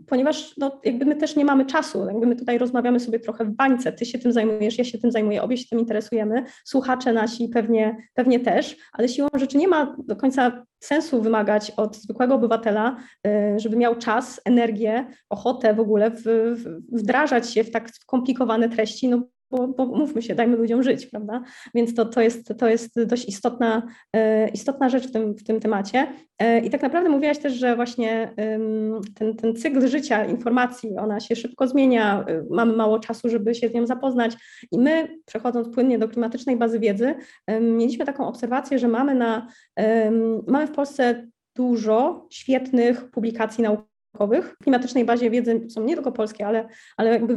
[0.06, 2.06] ponieważ no, jakby my też nie mamy czasu.
[2.06, 3.92] Jakby my tutaj rozmawiamy sobie trochę w bańce.
[3.92, 7.96] Ty się tym zajmujesz, ja się tym zajmuję, obie się tym interesujemy, słuchacze nasi pewnie,
[8.14, 13.60] pewnie też, ale siłą rzeczy nie ma do końca sensu wymagać od zwykłego obywatela, y,
[13.60, 19.08] żeby miał czas, energię, ochotę w ogóle w, w, wdrażać się w tak skomplikowane treści,
[19.08, 21.42] no bo, bo mówmy się, dajmy ludziom żyć, prawda?
[21.74, 23.82] Więc to, to, jest, to jest dość istotna,
[24.12, 26.06] e, istotna rzecz w tym, w tym temacie.
[26.38, 28.34] E, I tak naprawdę mówiłaś też, że właśnie
[29.14, 33.68] ten, ten cykl życia informacji, ona się szybko zmienia, e, mamy mało czasu, żeby się
[33.68, 34.36] z nią zapoznać
[34.72, 37.14] i my, przechodząc płynnie do klimatycznej bazy wiedzy,
[37.60, 39.48] mieliśmy taką obserwację, że mamy, na,
[40.46, 43.95] mamy w Polsce dużo świetnych publikacji naukowych,
[44.42, 47.36] w klimatycznej bazie wiedzy są nie tylko polskie, ale, ale jakby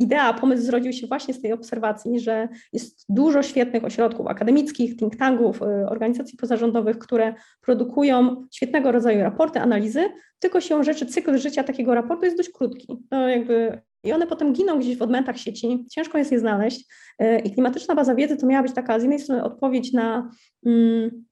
[0.00, 5.16] idea, pomysł zrodził się właśnie z tej obserwacji, że jest dużo świetnych ośrodków akademickich, think
[5.16, 10.04] tanków, y, organizacji pozarządowych, które produkują świetnego rodzaju raporty, analizy,
[10.38, 12.86] tylko się rzeczy, cykl życia takiego raportu jest dość krótki.
[13.10, 16.86] No jakby i one potem giną gdzieś w odmętach sieci, ciężko jest je znaleźć.
[17.22, 20.30] Y, I klimatyczna baza wiedzy to miała być taka z jednej strony odpowiedź na
[20.66, 21.24] mm,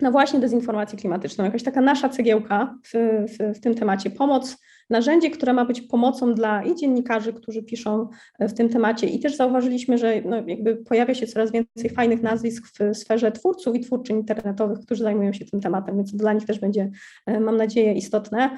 [0.00, 2.92] no właśnie dezinformację klimatyczną, jakaś taka nasza cegiełka w,
[3.28, 4.56] w, w tym temacie, pomoc
[4.90, 9.20] narzędzie, które ma być pomocą dla i dziennikarzy, którzy piszą e, w tym temacie i
[9.20, 13.80] też zauważyliśmy, że no jakby pojawia się coraz więcej fajnych nazwisk w sferze twórców i
[13.80, 16.90] twórczyń internetowych, którzy zajmują się tym tematem, więc dla nich też będzie,
[17.26, 18.50] e, mam nadzieję, istotne,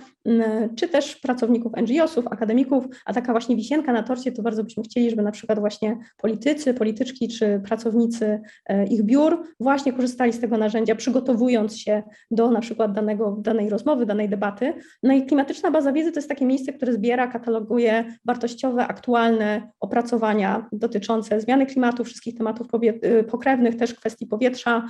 [0.76, 5.10] czy też pracowników NGO-sów, akademików, a taka właśnie wisienka na torcie, to bardzo byśmy chcieli,
[5.10, 10.58] żeby na przykład właśnie politycy, polityczki czy pracownicy e, ich biur właśnie korzystali z tego
[10.58, 14.74] narzędzia, przygotowując się do na przykład danego, danej rozmowy, danej debaty.
[15.02, 20.68] No i klimatyczna baza wiedzy to jest takie miejsce, które zbiera, kataloguje wartościowe, aktualne opracowania
[20.72, 22.66] dotyczące zmiany klimatu, wszystkich tematów
[23.04, 24.86] y, pokrewnych, też kwestii powietrza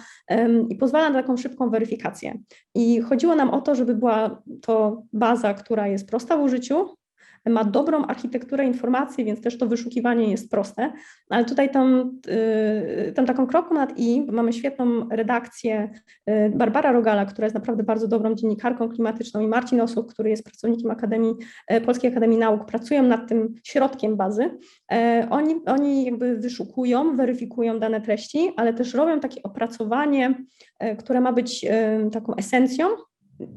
[0.68, 2.38] i pozwala na taką szybką weryfikację.
[2.74, 6.96] I chodziło nam o to, żeby była to baza, która jest prosta w użyciu,
[7.50, 10.92] ma dobrą architekturę informacji, więc też to wyszukiwanie jest proste,
[11.30, 12.10] ale tutaj tą,
[13.08, 15.90] y, tą taką kropką nad i mamy świetną redakcję
[16.30, 20.44] y, Barbara Rogala, która jest naprawdę bardzo dobrą dziennikarką klimatyczną i Marcin Osuk, który jest
[20.44, 21.34] pracownikiem Akademii,
[21.72, 24.50] y, Polskiej Akademii Nauk, pracują nad tym środkiem bazy.
[25.30, 30.34] Oni, oni jakby wyszukują, weryfikują dane treści, ale też robią takie opracowanie,
[30.98, 31.66] które ma być
[32.12, 32.88] taką esencją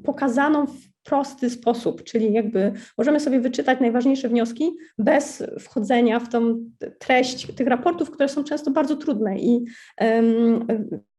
[0.04, 6.66] pokazaną w prosty sposób, czyli jakby możemy sobie wyczytać najważniejsze wnioski bez wchodzenia w tą
[7.00, 9.66] treść tych raportów, które są często bardzo trudne i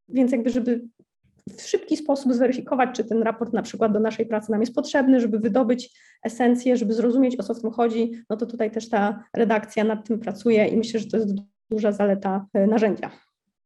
[0.08, 0.84] więc jakby, żeby
[1.56, 5.20] w szybki sposób zweryfikować, czy ten raport na przykład do naszej pracy nam jest potrzebny,
[5.20, 9.24] żeby wydobyć esencję, żeby zrozumieć, o co w tym chodzi, no to tutaj też ta
[9.36, 11.34] redakcja nad tym pracuje i myślę, że to jest
[11.70, 13.10] duża zaleta e, narzędzia.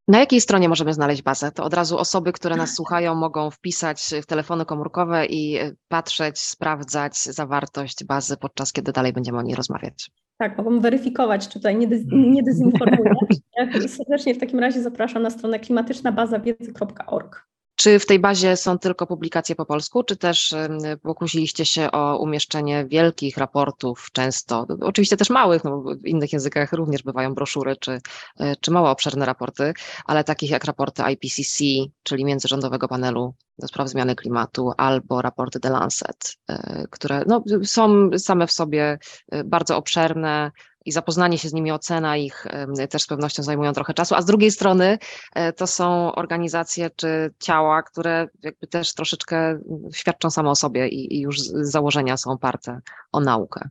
[0.09, 1.53] Na jakiej stronie możemy znaleźć bazę?
[1.53, 6.39] To od razu osoby, które nas słuchają, mogą wpisać w telefony komórkowe i e, patrzeć,
[6.39, 10.11] sprawdzać zawartość bazy, podczas kiedy dalej będziemy o niej rozmawiać.
[10.39, 13.11] Tak, mogą weryfikować, czy tutaj nie, dez, nie dezinformuję.
[13.57, 17.47] Ja serdecznie w takim razie zapraszam na stronę klimatycznabazawiedzy.org.
[17.75, 20.55] Czy w tej bazie są tylko publikacje po polsku, czy też
[21.03, 27.03] pokusiliście się o umieszczenie wielkich raportów, często, oczywiście też małych, no w innych językach również
[27.03, 28.01] bywają broszury czy,
[28.41, 29.73] e, czy mało obszerne raporty,
[30.05, 31.65] ale takich jak raporty IPCC,
[32.03, 38.11] czyli Międzyrządowego Panelu do spraw zmiany klimatu, albo raporty The Lancet, e, które no, są
[38.19, 38.99] same w sobie
[39.31, 40.51] e, bardzo obszerne,
[40.85, 42.47] i zapoznanie się z nimi, ocena ich
[42.91, 44.99] też z pewnością zajmują trochę czasu, a z drugiej strony
[45.35, 49.59] e, to są organizacje czy ciała, które jakby też troszeczkę
[49.93, 52.81] świadczą same o sobie i, i już z założenia są oparte
[53.13, 53.69] o naukę.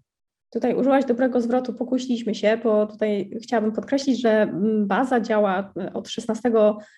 [0.54, 5.94] Tutaj użyłaś dobrego zwrotu, pokuśliśmy się, bo tutaj chciałabym podkreślić, że mm, baza działa e,
[5.94, 6.52] od 16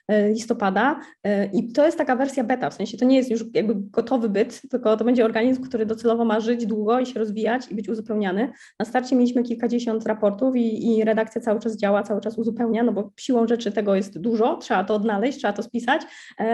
[0.08, 3.46] e, listopada e, i to jest taka wersja beta, w sensie to nie jest już
[3.54, 7.72] jakby gotowy byt, tylko to będzie organizm, który docelowo ma żyć długo i się rozwijać
[7.72, 8.52] i być uzupełniany.
[8.80, 12.94] Na starcie mieliśmy kilkadziesiąt raportów i, i redakcja cały czas działa, cały czas uzupełnia, no
[12.94, 16.02] bo siłą rzeczy tego jest dużo, trzeba to odnaleźć, trzeba to spisać,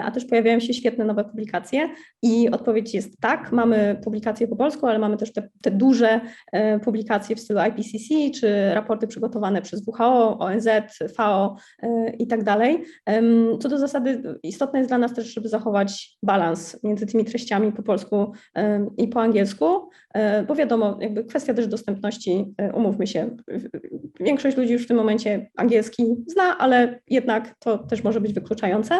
[0.04, 1.90] a też pojawiają się świetne nowe publikacje
[2.22, 6.90] i odpowiedź jest tak, mamy publikacje po polsku, ale mamy też te, te duże publikacje,
[6.91, 10.67] publikacje w stylu IPCC, czy raporty przygotowane przez WHO, ONZ,
[11.15, 12.84] FAO e, i tak dalej.
[13.60, 17.84] Co do zasady istotne jest dla nas też, żeby zachować balans między tymi treściami po
[17.84, 18.32] polsku
[18.97, 23.38] i po angielsku, e, bo wiadomo, jakby kwestia też dostępności, e, umówmy się,
[24.19, 28.99] większość ludzi już w tym momencie angielski zna, ale jednak to też może być wykluczające.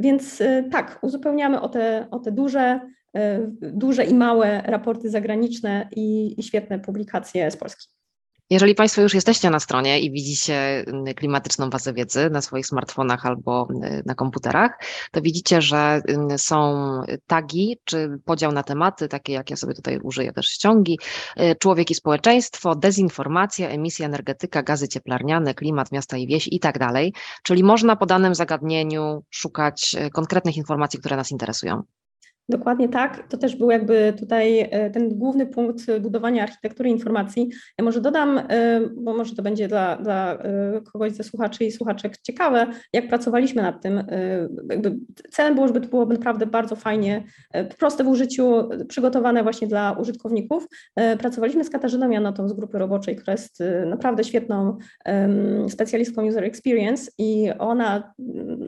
[0.00, 3.01] Więc tak, uzupełniamy o te, o te duże E,
[3.60, 7.88] duże i małe raporty zagraniczne i, i świetne publikacje z Polski.
[8.50, 10.84] Jeżeli Państwo już jesteście na stronie i widzicie
[11.16, 13.68] klimatyczną bazę wiedzy na swoich smartfonach albo
[14.06, 14.78] na komputerach,
[15.12, 16.00] to widzicie, że
[16.36, 16.84] są
[17.26, 20.98] tagi czy podział na tematy, takie jak ja sobie tutaj użyję też ściągi,
[21.40, 26.78] y, człowiek i społeczeństwo, dezinformacja, emisja energetyka, gazy cieplarniane, klimat, miasta i wieś i tak
[26.78, 27.12] dalej.
[27.42, 31.82] Czyli można po danym zagadnieniu szukać y, konkretnych informacji, które nas interesują.
[32.48, 33.28] Dokładnie tak.
[33.28, 37.50] To też był jakby tutaj e, ten główny punkt budowania architektury informacji.
[37.78, 41.72] Ja może dodam, e, bo może to będzie dla, dla e, kogoś ze słuchaczy i
[41.72, 44.04] słuchaczek ciekawe, jak pracowaliśmy nad tym.
[44.70, 44.96] Jakby
[45.30, 47.24] celem było, żeby to było naprawdę bardzo fajnie,
[47.78, 50.66] proste w użyciu, przygotowane właśnie dla użytkowników.
[51.18, 54.78] Pracowaliśmy z Katarzyną Janotą z grupy roboczej, która jest naprawdę świetną
[55.68, 58.14] specjalistką user experience i ona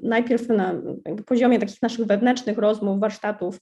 [0.02, 0.74] najpierw na
[1.26, 3.60] poziomie takich naszych wewnętrznych rozmów, warsztatów,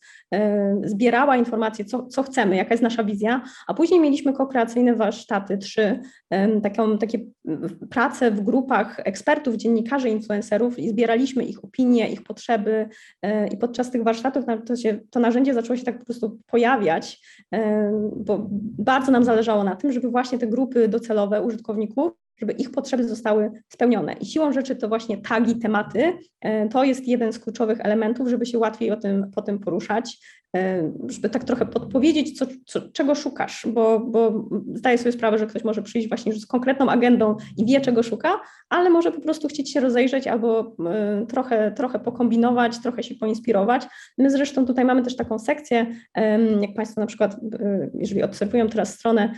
[0.85, 6.01] zbierała informacje, co, co chcemy, jaka jest nasza wizja, a później mieliśmy kokreacyjne warsztaty, trzy,
[6.62, 7.18] taką, takie
[7.90, 12.88] prace w grupach ekspertów, dziennikarzy, influencerów i zbieraliśmy ich opinie, ich potrzeby
[13.22, 17.20] e, i podczas tych warsztatów to, się, to narzędzie zaczęło się tak po prostu pojawiać,
[18.16, 18.46] bo
[18.79, 23.51] bardzo nam zależało na tym, żeby właśnie te grupy docelowe użytkowników żeby ich potrzeby zostały
[23.68, 24.12] spełnione.
[24.12, 28.47] I siłą rzeczy to właśnie tagi, tematy, e, to jest jeden z kluczowych elementów, żeby
[28.47, 30.18] się łatwiej o tym potem poruszać,
[31.08, 35.64] żeby tak trochę podpowiedzieć, co, co, czego szukasz, bo, bo zdaję sobie sprawę, że ktoś
[35.64, 39.72] może przyjść właśnie z konkretną agendą i wie, czego szuka, ale może po prostu chcieć
[39.72, 43.86] się rozejrzeć albo e, trochę, trochę pokombinować, trochę się poinspirować.
[44.18, 45.86] My zresztą tutaj mamy też taką sekcję,
[46.60, 49.32] jak Państwo na przykład, e, jeżeli obserwują teraz stronę,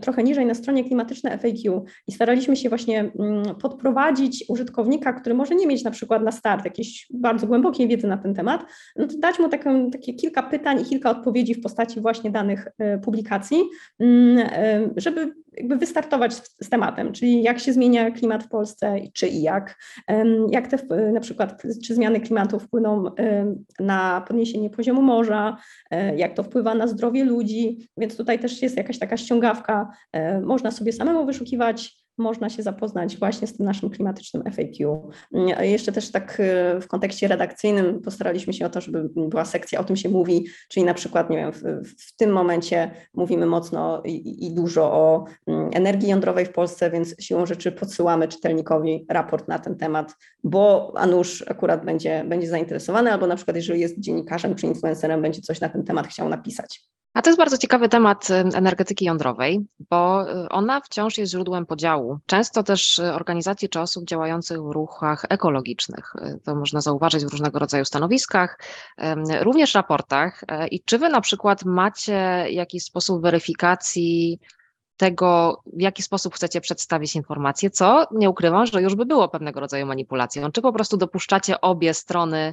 [0.00, 5.54] trochę niżej na stronie klimatyczne FAQ i staraliśmy się właśnie mm, podprowadzić użytkownika, który może
[5.54, 8.64] nie mieć na przykład na start jakiejś bardzo głębokiej wiedzy na ten temat,
[8.96, 12.68] no to dać mu taką, takie kilka pytań i kilka odpowiedzi w postaci właśnie danych
[12.78, 13.58] e, publikacji,
[13.98, 19.28] mm, e, żeby jakby wystartować z tematem, czyli jak się zmienia klimat w Polsce, czy
[19.28, 19.78] i jak,
[20.50, 20.78] jak te
[21.12, 23.04] na przykład, czy zmiany klimatu wpłyną
[23.80, 25.56] na podniesienie poziomu morza,
[26.16, 29.88] jak to wpływa na zdrowie ludzi, więc tutaj też jest jakaś taka ściągawka,
[30.42, 35.10] można sobie samemu wyszukiwać można się zapoznać właśnie z tym naszym klimatycznym FAQ.
[35.60, 39.84] Jeszcze też tak e, w kontekście redakcyjnym postaraliśmy się o to, żeby była sekcja o
[39.84, 41.62] tym się mówi, czyli na przykład, nie wiem, w,
[41.98, 47.14] w tym momencie mówimy mocno i, i, dużo o mm, energii jądrowej w Polsce, więc
[47.20, 53.12] siłą rzeczy podsyłamy czytelnikowi raport na ten temat, bo a nuż akurat będzie, będzie zainteresowany,
[53.12, 56.92] albo na przykład jeżeli jest dziennikarzem czy influencerem, będzie coś na ten temat chciał napisać.
[57.14, 61.66] A to jest bardzo ciekawy temat y, energetyki jądrowej, bo y, ona wciąż jest źródłem
[61.66, 62.18] podziału.
[62.26, 66.12] Często też y, organizacje czy osób działających w ruchach ekologicznych,
[66.44, 68.58] to można zauważyć w różnego rodzaju stanowiskach,
[69.40, 70.44] również raportach.
[70.70, 74.40] I czy wy na przykład macie jakiś sposób weryfikacji
[75.02, 79.60] tego, w jaki sposób chcecie przedstawić informację, co nie ukrywam, że już by było pewnego
[79.60, 80.52] rodzaju manipulacją.
[80.52, 82.52] Czy po prostu dopuszczacie obie strony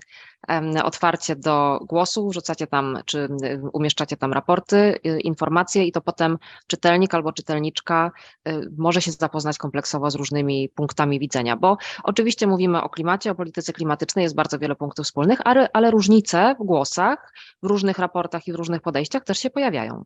[0.83, 3.27] otwarcie do głosu, rzucacie tam, czy
[3.73, 8.11] umieszczacie tam raporty, y, informacje i to potem czytelnik albo czytelniczka
[8.47, 13.35] y, może się zapoznać kompleksowo z różnymi punktami widzenia, bo oczywiście mówimy o klimacie, o
[13.35, 17.33] polityce klimatycznej, jest bardzo wiele punktów wspólnych, ale, ale różnice w głosach,
[17.63, 20.05] w różnych raportach i w różnych podejściach też się pojawiają.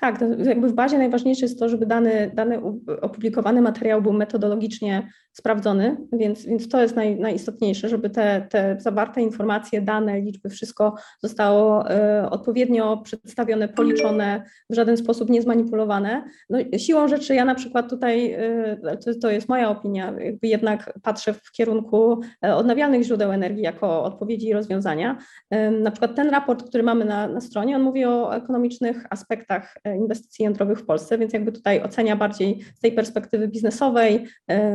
[0.00, 2.60] Tak, jakby w bazie najważniejsze jest to, żeby dany, dany
[3.00, 9.22] opublikowany materiał był metodologicznie sprawdzony, więc, więc to jest naj, najistotniejsze, żeby te, te zawarte
[9.22, 16.24] informacje, dane, liczby, wszystko zostało y, odpowiednio przedstawione, policzone, w żaden sposób nie zmanipulowane.
[16.50, 20.92] No, siłą rzeczy ja na przykład tutaj, y, to, to jest moja opinia, jakby jednak
[21.02, 25.18] patrzę w kierunku e, odnawialnych źródeł energii jako odpowiedzi i rozwiązania.
[25.54, 29.71] Y, na przykład ten raport, który mamy na, na stronie, on mówi o ekonomicznych aspektach
[29.84, 34.26] inwestycji jądrowych w Polsce, więc jakby tutaj ocenia bardziej z tej perspektywy biznesowej,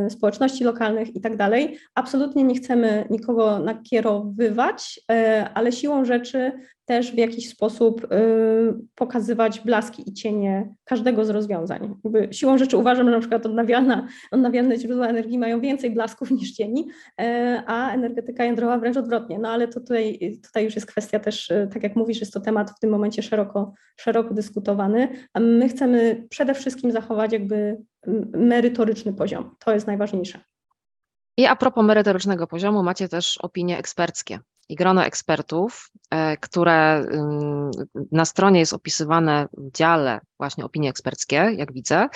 [0.10, 1.78] społeczności, społeczności lokalnych i tak dalej.
[1.96, 6.52] Absolutnie nie chcemy nikogo nakierowywać, e, ale siłą rzeczy
[6.88, 8.18] też w jakiś sposób e,
[8.96, 11.96] pokazywać blaski i cienie każdego z rozwiązań.
[12.32, 16.88] Siłą rzeczy uważam, że na przykład odnawialna, odnawialne źródła energii mają więcej blasków niż cieni,
[17.22, 19.40] e, a energetyka jądrowa wręcz odwrotnie.
[19.40, 22.72] No ale to tutaj, tutaj już jest kwestia też, tak jak mówisz, jest to temat
[22.72, 27.78] w tym momencie szeroko, szeroko dyskutowany, a my chcemy przede wszystkim zachować jakby
[28.34, 29.56] merytoryczny poziom.
[29.60, 30.40] To jest najważniejsze.
[31.38, 37.06] I a propos merytorycznego poziomu, macie też opinie eksperckie i grono ekspertów, e, które
[38.12, 42.08] na stronie jest opisywane w dziale właśnie opinie eksperckie, jak widzę.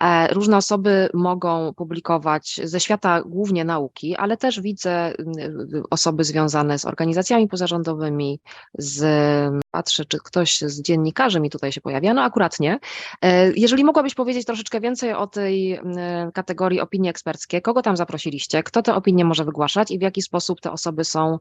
[0.00, 5.12] E, różne osoby mogą publikować ze świata głównie nauki, ale też widzę
[5.90, 8.40] osoby związane z organizacjami pozarządowymi,
[8.78, 9.04] z
[9.70, 12.78] patrzę, czy ktoś z dziennikarzy mi tutaj się pojawia, no akurat nie.
[13.22, 15.80] E, jeżeli mogłabyś powiedzieć troszeczkę więcej o tej
[16.34, 20.60] kategorii opinie eksperckie, kogo tam zaprosiliście, kto te opinie może wygłaszać i w jaki sposób
[20.60, 21.38] te osoby są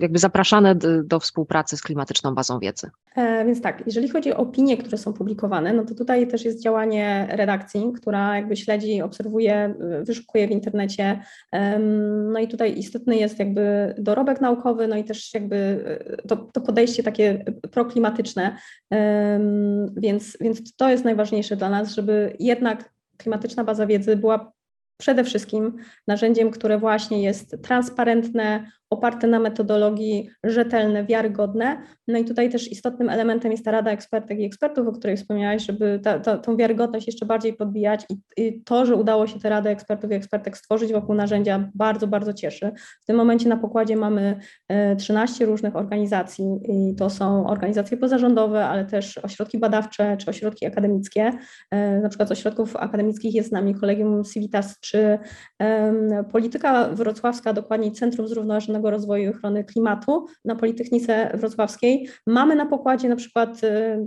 [0.00, 2.90] jakby zapraszane do, współpracy z klimatyczną bazą wiedzy.
[3.16, 6.62] E, więc tak, jeżeli chodzi o opinie, które są publikowane, no to tutaj też jest
[6.62, 11.20] działanie redakcji, która jakby śledzi, obserwuje, wyszukuje w internecie.
[12.32, 16.60] No i tutaj istotny jest jakby dorobek naukowy, no i też jakby e, to, to
[16.60, 18.56] podejście takie proklimatyczne,
[19.96, 24.52] więc, więc to jest najważniejsze dla nas, żeby jednak klimatyczna baza wiedzy była
[24.96, 25.76] przede wszystkim
[26.06, 31.76] narzędziem, które właśnie jest transparentne, oparte na metodologii rzetelne, wiarygodne.
[32.08, 35.66] No i tutaj też istotnym elementem jest ta Rada Ekspertek i Ekspertów, o której wspomniałaś,
[35.66, 39.48] żeby ta, ta, tą wiarygodność jeszcze bardziej podbijać i, i, to, że udało się tę
[39.48, 42.72] Radę Ekspertów i Ekspertek stworzyć wokół narzędzia bardzo, bardzo cieszy.
[43.02, 44.40] W tym momencie na pokładzie mamy
[44.98, 50.66] 13 e, różnych organizacji i to są organizacje pozarządowe, ale też ośrodki badawcze czy ośrodki
[50.66, 51.30] akademickie.
[51.70, 55.18] E, na przykład z ośrodków akademickich jest z nami Kolegium Civitas czy
[56.32, 62.08] Polityka Wrocławska, dokładniej Centrum Zrównoważonego Rozwoju i Ochrony Klimatu na Politechnice Wrocławskiej.
[62.26, 63.98] Mamy na pokładzie na przykład y,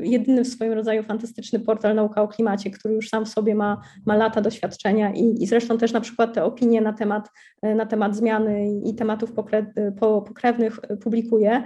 [0.00, 3.80] jedyny w swoim rodzaju fantastyczny portal Nauka o Klimacie, który już sam w sobie ma,
[4.06, 7.30] ma lata doświadczenia i, i zresztą też na przykład te opinie na temat,
[7.66, 9.66] y, na temat zmiany i tematów pokre,
[10.00, 11.62] pokrewnych publikuje,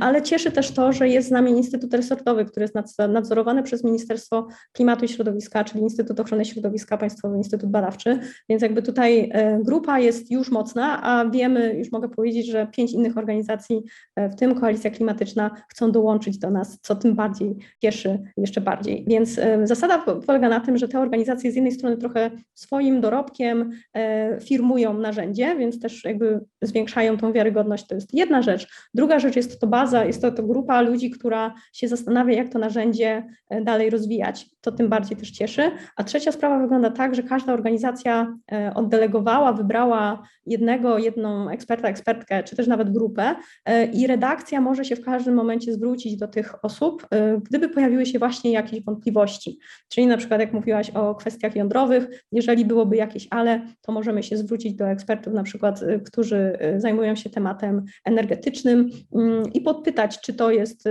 [0.00, 2.74] ale cieszy też to, że jest z nami Instytut Resortowy, który jest
[3.08, 8.11] nadzorowany przez Ministerstwo Klimatu i Środowiska, czyli Instytut Ochrony Środowiska, Państwowy Instytut Badawczy,
[8.48, 12.92] więc jakby tutaj y, grupa jest już mocna, a wiemy, już mogę powiedzieć, że pięć
[12.92, 13.82] innych organizacji,
[14.16, 19.04] e, w tym Koalicja Klimatyczna, chcą dołączyć do nas, co tym bardziej cieszy jeszcze bardziej.
[19.08, 23.70] Więc e, zasada polega na tym, że te organizacje z jednej strony trochę swoim dorobkiem
[23.94, 27.86] e, firmują narzędzie, więc też jakby zwiększają tą wiarygodność.
[27.86, 28.68] To jest jedna rzecz.
[28.94, 32.58] Druga rzecz jest to baza, jest to, to grupa ludzi, która się zastanawia, jak to
[32.58, 33.24] narzędzie
[33.64, 34.51] dalej rozwijać.
[34.62, 35.70] To tym bardziej też cieszy.
[35.96, 38.34] A trzecia sprawa wygląda tak, że każda organizacja
[38.74, 44.96] oddelegowała, wybrała jednego, jedną eksperta, ekspertkę, czy też nawet grupę e, i redakcja może się
[44.96, 49.58] w każdym momencie zwrócić do tych osób, e, gdyby pojawiły się właśnie jakieś wątpliwości.
[49.88, 54.36] Czyli na przykład jak mówiłaś o kwestiach jądrowych, jeżeli byłoby jakieś ale, to możemy się
[54.36, 60.34] zwrócić do ekspertów na przykład, e, którzy zajmują się tematem energetycznym mm, i podpytać, czy
[60.34, 60.88] to jest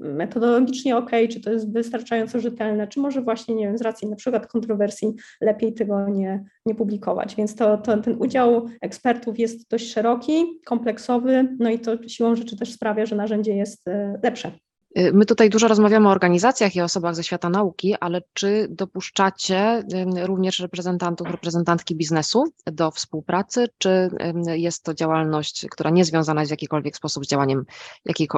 [0.00, 4.16] metodologicznie ok, czy to jest wystarczająco rzetelne, czy może właśnie, nie wiem, z racji na
[4.16, 7.34] przykład kontrowersji lepiej tego nie, nie publikować.
[7.34, 12.56] Więc to, to ten udział ekspertów jest dość szeroki, kompleksowy, no i to siłą rzeczy
[12.56, 14.52] też sprawia, że narzędzie jest e, lepsze.
[14.98, 19.82] Y, my tutaj dużo rozmawiamy o organizacjach i osobach ze świata nauki, ale czy dopuszczacie
[20.22, 24.10] również reprezentantów, reprezentantki biznesu do współpracy, czy
[24.46, 27.64] jest to działalność, która nie związana jest w jakikolwiek sposób z działaniem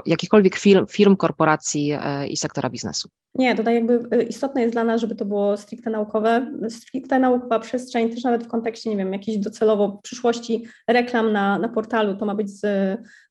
[0.06, 3.08] jakichkolwiek firm, firm, korporacji e, i sektora biznesu?
[3.34, 7.58] Nie, tutaj jakby y, istotne jest dla nas, żeby to było stricte naukowe, stricte naukowa
[7.58, 12.26] przestrzeń, też nawet w kontekście, nie wiem, jakiejś docelowo przyszłości reklam na, na portalu, to
[12.26, 12.62] ma być z,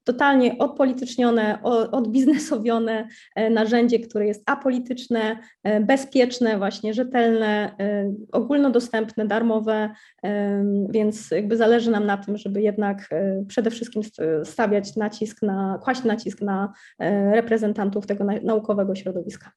[0.03, 9.89] totalnie odpolitycznione, odbiznesowione e, narzędzie, które jest apolityczne, e, bezpieczne, właśnie rzetelne, e, ogólnodostępne, darmowe,
[10.89, 13.09] więc jakby zależy nam na tym, żeby jednak
[13.47, 14.01] przede wszystkim
[14.43, 16.73] stawiać nacisk na, kłaść nacisk na
[17.31, 19.51] reprezentantów tego naukowego środowiska.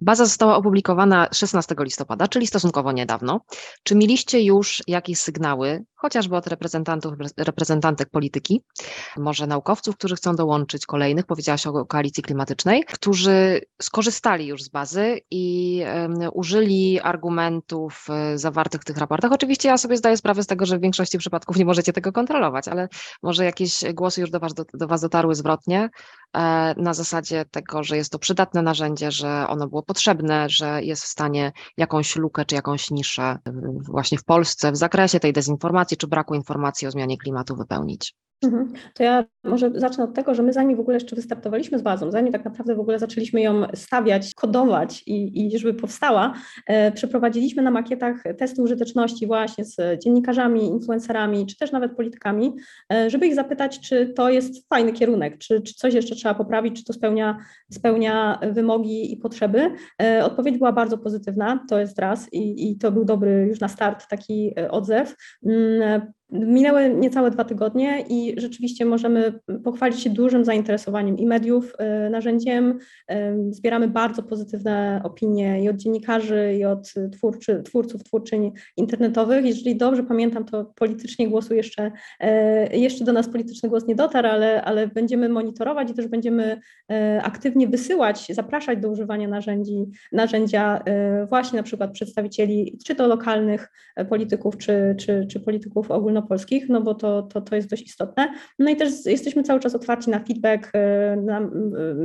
[0.00, 3.40] Baza została opublikowana 16 listopada, czyli stosunkowo niedawno.
[3.82, 8.64] Czy mieliście już jakieś sygnały, chociażby od reprezentantów, reprezentantek polityki,
[9.16, 15.20] może naukowców, którzy chcą dołączyć kolejnych, powiedziałaś o koalicji klimatycznej, którzy skorzystali już z bazy
[15.30, 15.82] i
[16.32, 19.32] użyli argumentów e, zawartych w tych raportach?
[19.32, 22.68] Oczywiście ja sobie zdaję sprawę z tego, że w większości przypadków nie możecie tego kontrolować,
[22.68, 22.88] ale
[23.22, 25.90] może jakieś głosy już do was, do, do was dotarły zwrotnie
[26.36, 31.02] e, na zasadzie tego, że jest to przydatne narzędzie, że ono było potrzebne, że jest
[31.04, 33.38] w stanie jakąś lukę czy jakąś niszę
[33.82, 38.14] właśnie w Polsce w zakresie tej dezinformacji czy braku informacji o zmianie klimatu wypełnić.
[38.42, 38.72] Mhm.
[38.94, 42.10] To ja może zacznę od tego, że my zanim w ogóle jeszcze wystartowaliśmy z bazą,
[42.10, 46.34] zanim tak naprawdę w ogóle zaczęliśmy ją stawiać, kodować i, i żeby powstała,
[46.66, 52.52] e, przeprowadziliśmy na makietach testy użyteczności właśnie z dziennikarzami, influencerami, czy też nawet politykami,
[52.92, 56.76] e, żeby ich zapytać, czy to jest fajny kierunek, czy, czy coś jeszcze trzeba poprawić,
[56.76, 57.38] czy to spełnia,
[57.70, 59.70] spełnia wymogi i potrzeby.
[60.02, 63.68] E, odpowiedź była bardzo pozytywna, to jest raz i, i to był dobry już na
[63.68, 65.14] start taki e, odzew.
[66.32, 72.78] Minęły niecałe dwa tygodnie i rzeczywiście możemy pochwalić się dużym zainteresowaniem i mediów e, narzędziem.
[73.08, 79.44] E, zbieramy bardzo pozytywne opinie i od dziennikarzy, i od twórczy, twórców, twórczyń internetowych.
[79.44, 84.28] Jeżeli dobrze pamiętam, to politycznie głosu jeszcze, e, jeszcze do nas polityczny głos nie dotarł,
[84.28, 86.60] ale, ale będziemy monitorować i też będziemy
[87.22, 90.84] aktywnie wysyłać, zapraszać do używania narzędzi, narzędzia
[91.28, 93.70] właśnie na przykład przedstawicieli czy to lokalnych
[94.08, 98.28] polityków, czy, czy, czy polityków ogólno ogólnopolskich, no bo to, to, to jest dość istotne.
[98.58, 101.40] No i też jesteśmy cały czas otwarci na feedback, e, na,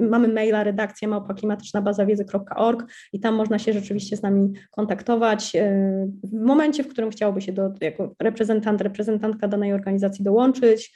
[0.10, 6.84] mamy maila redakcja małpaklimatycznabazawiedzy.org i tam można się rzeczywiście z nami kontaktować e, w momencie,
[6.84, 10.94] w którym chciałoby się do, jako reprezentant, reprezentantka danej organizacji dołączyć,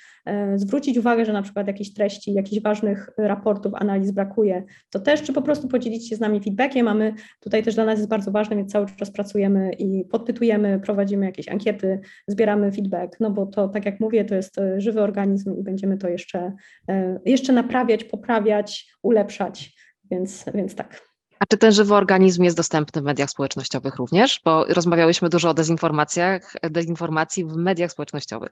[0.55, 5.34] zwrócić uwagę, że na przykład jakieś treści, jakichś ważnych raportów, analiz brakuje, to też, czy
[5.34, 8.55] po prostu podzielić się z nami feedbackiem, mamy tutaj też dla nas jest bardzo ważne,
[8.55, 13.86] więc cały czas pracujemy i podpytujemy, prowadzimy jakieś ankiety, zbieramy feedback, no bo to, tak
[13.86, 16.53] jak mówię, to jest e, żywy organizm i będziemy to jeszcze,
[16.89, 19.74] e, jeszcze naprawiać, poprawiać, ulepszać,
[20.12, 21.09] więc, więc tak.
[21.40, 24.42] A czy ten żywy organizm jest dostępny w mediach społecznościowych również?
[24.46, 28.50] Bo rozmawiałyśmy dużo o dezinformacjach, dezinformacji w mediach społecznościowych.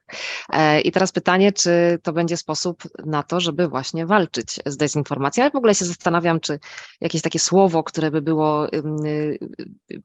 [0.50, 5.44] E, I teraz pytanie, czy to będzie sposób na to, żeby właśnie walczyć z dezinformacją?
[5.44, 6.60] Ja w ogóle się zastanawiam, czy
[7.02, 9.40] jakieś takie słowo, które by było y,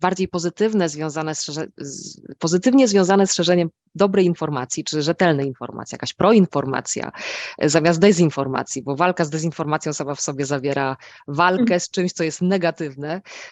[0.00, 7.12] bardziej pozytywne, związane z, pozytywnie związane z szerzeniem dobrej informacji, czy rzetelnej informacji, jakaś proinformacja
[7.58, 10.96] e, zamiast dezinformacji, bo walka z dezinformacją sama w sobie zawiera
[11.28, 12.71] walkę z czymś, co jest negatywne,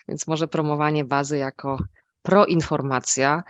[0.09, 1.79] więc może promowanie bazy jako
[2.23, 3.43] proinformacja,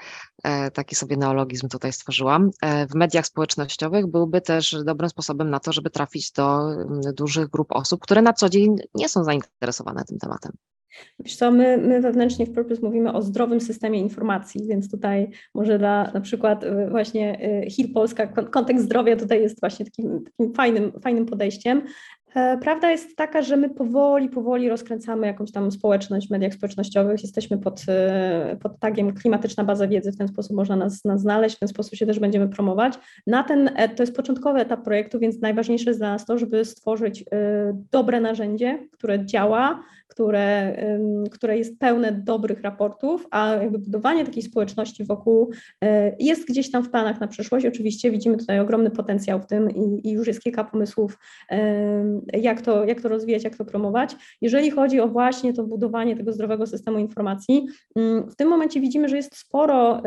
[0.45, 5.61] e, taki sobie neologizm tutaj stworzyłam, e, w mediach społecznościowych byłby też dobrym sposobem na
[5.61, 10.05] to, żeby trafić do mm, dużych grup osób, które na co dzień nie są zainteresowane
[10.05, 10.53] tym tematem.
[11.19, 15.79] Wiesz co, my, my wewnętrznie w Purpose mówimy o zdrowym systemie informacji, więc tutaj może
[15.79, 20.55] dla na przykład y, właśnie y, HIL Polska, kontekst zdrowia tutaj jest właśnie takim, takim
[20.55, 21.83] fajnym, fajnym podejściem.
[22.35, 27.23] E, prawda jest taka, że my powoli, powoli rozkręcamy jakąś tam społeczność w mediach społecznościowych.
[27.23, 31.57] Jesteśmy pod, e, pod tagiem klimatyczna baza wiedzy, w ten sposób można nas, nas znaleźć,
[31.57, 32.95] w ten sposób się też będziemy promować.
[33.27, 36.65] Na ten, e, to jest początkowy etap projektu, więc najważniejsze jest dla nas to, żeby
[36.65, 37.25] stworzyć
[37.93, 40.77] dobre narzędzie, które działa, które,
[41.31, 45.51] które jest pełne dobrych raportów, a jakby budowanie takiej społeczności wokół
[46.19, 47.67] jest gdzieś tam w planach na przyszłość.
[47.67, 51.19] Oczywiście widzimy tutaj ogromny potencjał w tym i, i już jest kilka pomysłów
[52.33, 54.17] jak to, jak to rozwijać, jak to promować.
[54.41, 59.09] Jeżeli chodzi o właśnie to budowanie tego zdrowego systemu informacji, mm, w tym momencie widzimy,
[59.09, 60.03] że jest sporo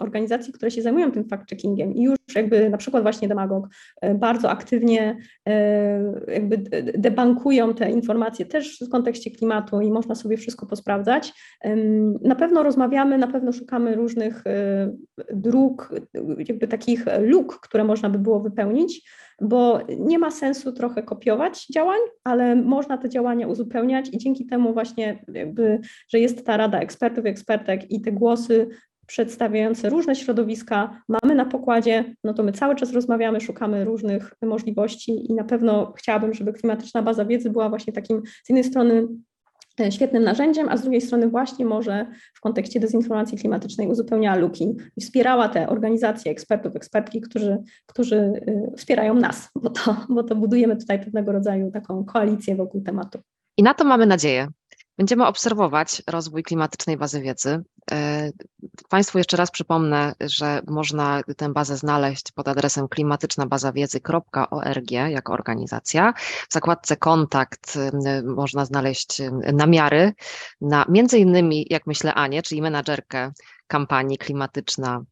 [0.00, 3.68] organizacji, które się zajmują tym fact-checkingiem i już jakby na przykład właśnie Demagog
[4.00, 5.16] e, bardzo aktywnie
[5.48, 6.58] e, jakby
[6.98, 11.32] debankują te informacje też w kontekście klimatu i można sobie wszystko posprawdzać.
[12.22, 14.92] Na pewno rozmawiamy, na pewno szukamy różnych e,
[15.32, 15.94] dróg,
[16.48, 19.02] jakby takich luk, które można by było wypełnić.
[19.40, 24.72] bo nie ma sensu trochę kopiować działań, ale można te działania uzupełniać i dzięki temu
[24.72, 28.68] właśnie jakby, że jest ta rada ekspertów i ekspertek i te głosy
[29.06, 35.30] przedstawiające różne środowiska mamy na pokładzie, no to my cały czas rozmawiamy, szukamy różnych możliwości
[35.30, 39.08] i na pewno chciałabym, żeby klimatyczna baza wiedzy była właśnie takim z jednej strony
[39.80, 44.76] e, świetnym narzędziem, a z drugiej strony właśnie może w kontekście dezinformacji klimatycznej uzupełniała luki
[44.96, 50.36] i wspierała te organizacje ekspertów, ekspertki, którzy, którzy e, wspierają nas, bo to, bo to
[50.36, 53.18] budujemy tutaj pewnego rodzaju taką koalicję wokół tematu.
[53.56, 54.48] I na to mamy nadzieję.
[54.98, 57.62] Będziemy obserwować rozwój klimatycznej bazy wiedzy.
[57.92, 58.30] E,
[58.88, 66.12] państwu jeszcze raz przypomnę, że można tę bazę znaleźć pod adresem klimatycznabazawiedzy.org jako organizacja.
[66.48, 67.90] W zakładce kontakt e,
[68.22, 70.12] można znaleźć e, namiary
[70.60, 73.32] na między innymi, jak myślę, Anię, czyli menadżerkę
[73.66, 75.04] kampanii klimatyczna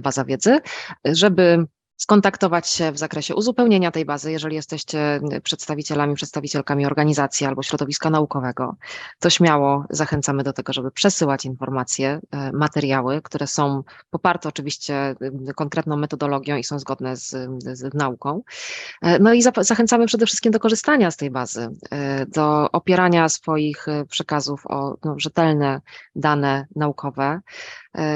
[0.00, 0.60] baza wiedzy,
[1.04, 1.66] żeby
[2.02, 8.76] skontaktować się w zakresie uzupełnienia tej bazy, jeżeli jesteście przedstawicielami, przedstawicielkami organizacji albo środowiska naukowego,
[9.18, 15.14] to śmiało zachęcamy do tego, żeby przesyłać informacje, e, materiały, które są poparte oczywiście
[15.56, 17.30] konkretną metodologią i są zgodne z,
[17.72, 18.42] z nauką.
[19.02, 23.86] E, no i zachęcamy przede wszystkim do korzystania z tej bazy, e, do opierania swoich
[24.08, 25.80] przekazów o no, rzetelne
[26.16, 27.40] dane naukowe.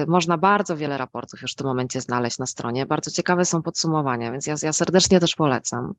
[0.07, 2.87] Można bardzo wiele raportów już w tym momencie znaleźć na stronie.
[2.87, 5.95] Bardzo ciekawe są podsumowania, więc ja, ja serdecznie też polecam.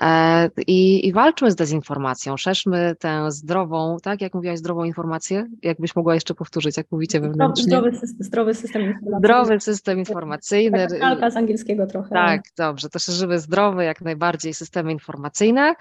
[0.00, 5.96] E, I, I walczmy z dezinformacją, szerzmy tę zdrową, tak jak mówiłaś, zdrową informację, jakbyś
[5.96, 7.64] mogła jeszcze powtórzyć, jak mówicie wewnętrznie.
[7.64, 9.18] Zdrowy system, zdrowy system informacyjny.
[9.18, 10.86] Zdrowy system informacyjny.
[11.00, 12.08] Taka z angielskiego trochę.
[12.08, 15.74] Tak, dobrze, to szerzymy zdrowe, jak najbardziej systemy informacyjne.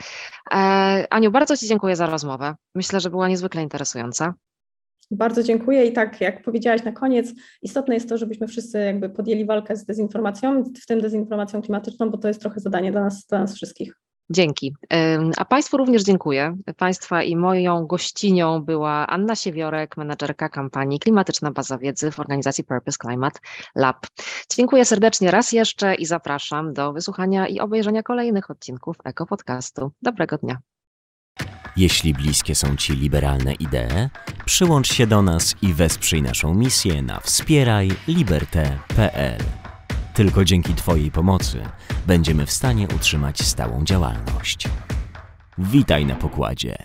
[0.51, 0.55] E,
[1.09, 2.55] Aniu, bardzo Ci dziękuję za rozmowę.
[2.75, 4.33] Myślę, że była niezwykle interesująca.
[5.11, 9.45] Bardzo dziękuję i tak jak powiedziałaś na koniec, istotne jest to, żebyśmy wszyscy jakby podjęli
[9.45, 13.39] walkę z dezinformacją, w tym dezinformacją klimatyczną, bo to jest trochę zadanie dla nas, dla
[13.39, 13.93] nas wszystkich.
[14.31, 14.75] Dzięki.
[15.37, 16.57] A Państwu również dziękuję.
[16.77, 22.97] Państwa i moją gościnią była Anna Siewiorek, menadżerka kampanii Klimatyczna Baza Wiedzy w organizacji Purpose
[23.01, 23.39] Climate
[23.75, 24.07] Lab.
[24.57, 29.91] Dziękuję serdecznie raz jeszcze i zapraszam do wysłuchania i obejrzenia kolejnych odcinków Eko Podcastu.
[30.01, 30.57] Dobrego dnia.
[31.77, 34.09] Jeśli bliskie są Ci liberalne idee,
[34.45, 39.37] przyłącz się do nas i wesprzyj naszą misję na wspierajliberte.pl.
[40.13, 41.61] Tylko dzięki Twojej pomocy
[42.07, 44.67] będziemy w stanie utrzymać stałą działalność.
[45.57, 46.77] Witaj na pokładzie.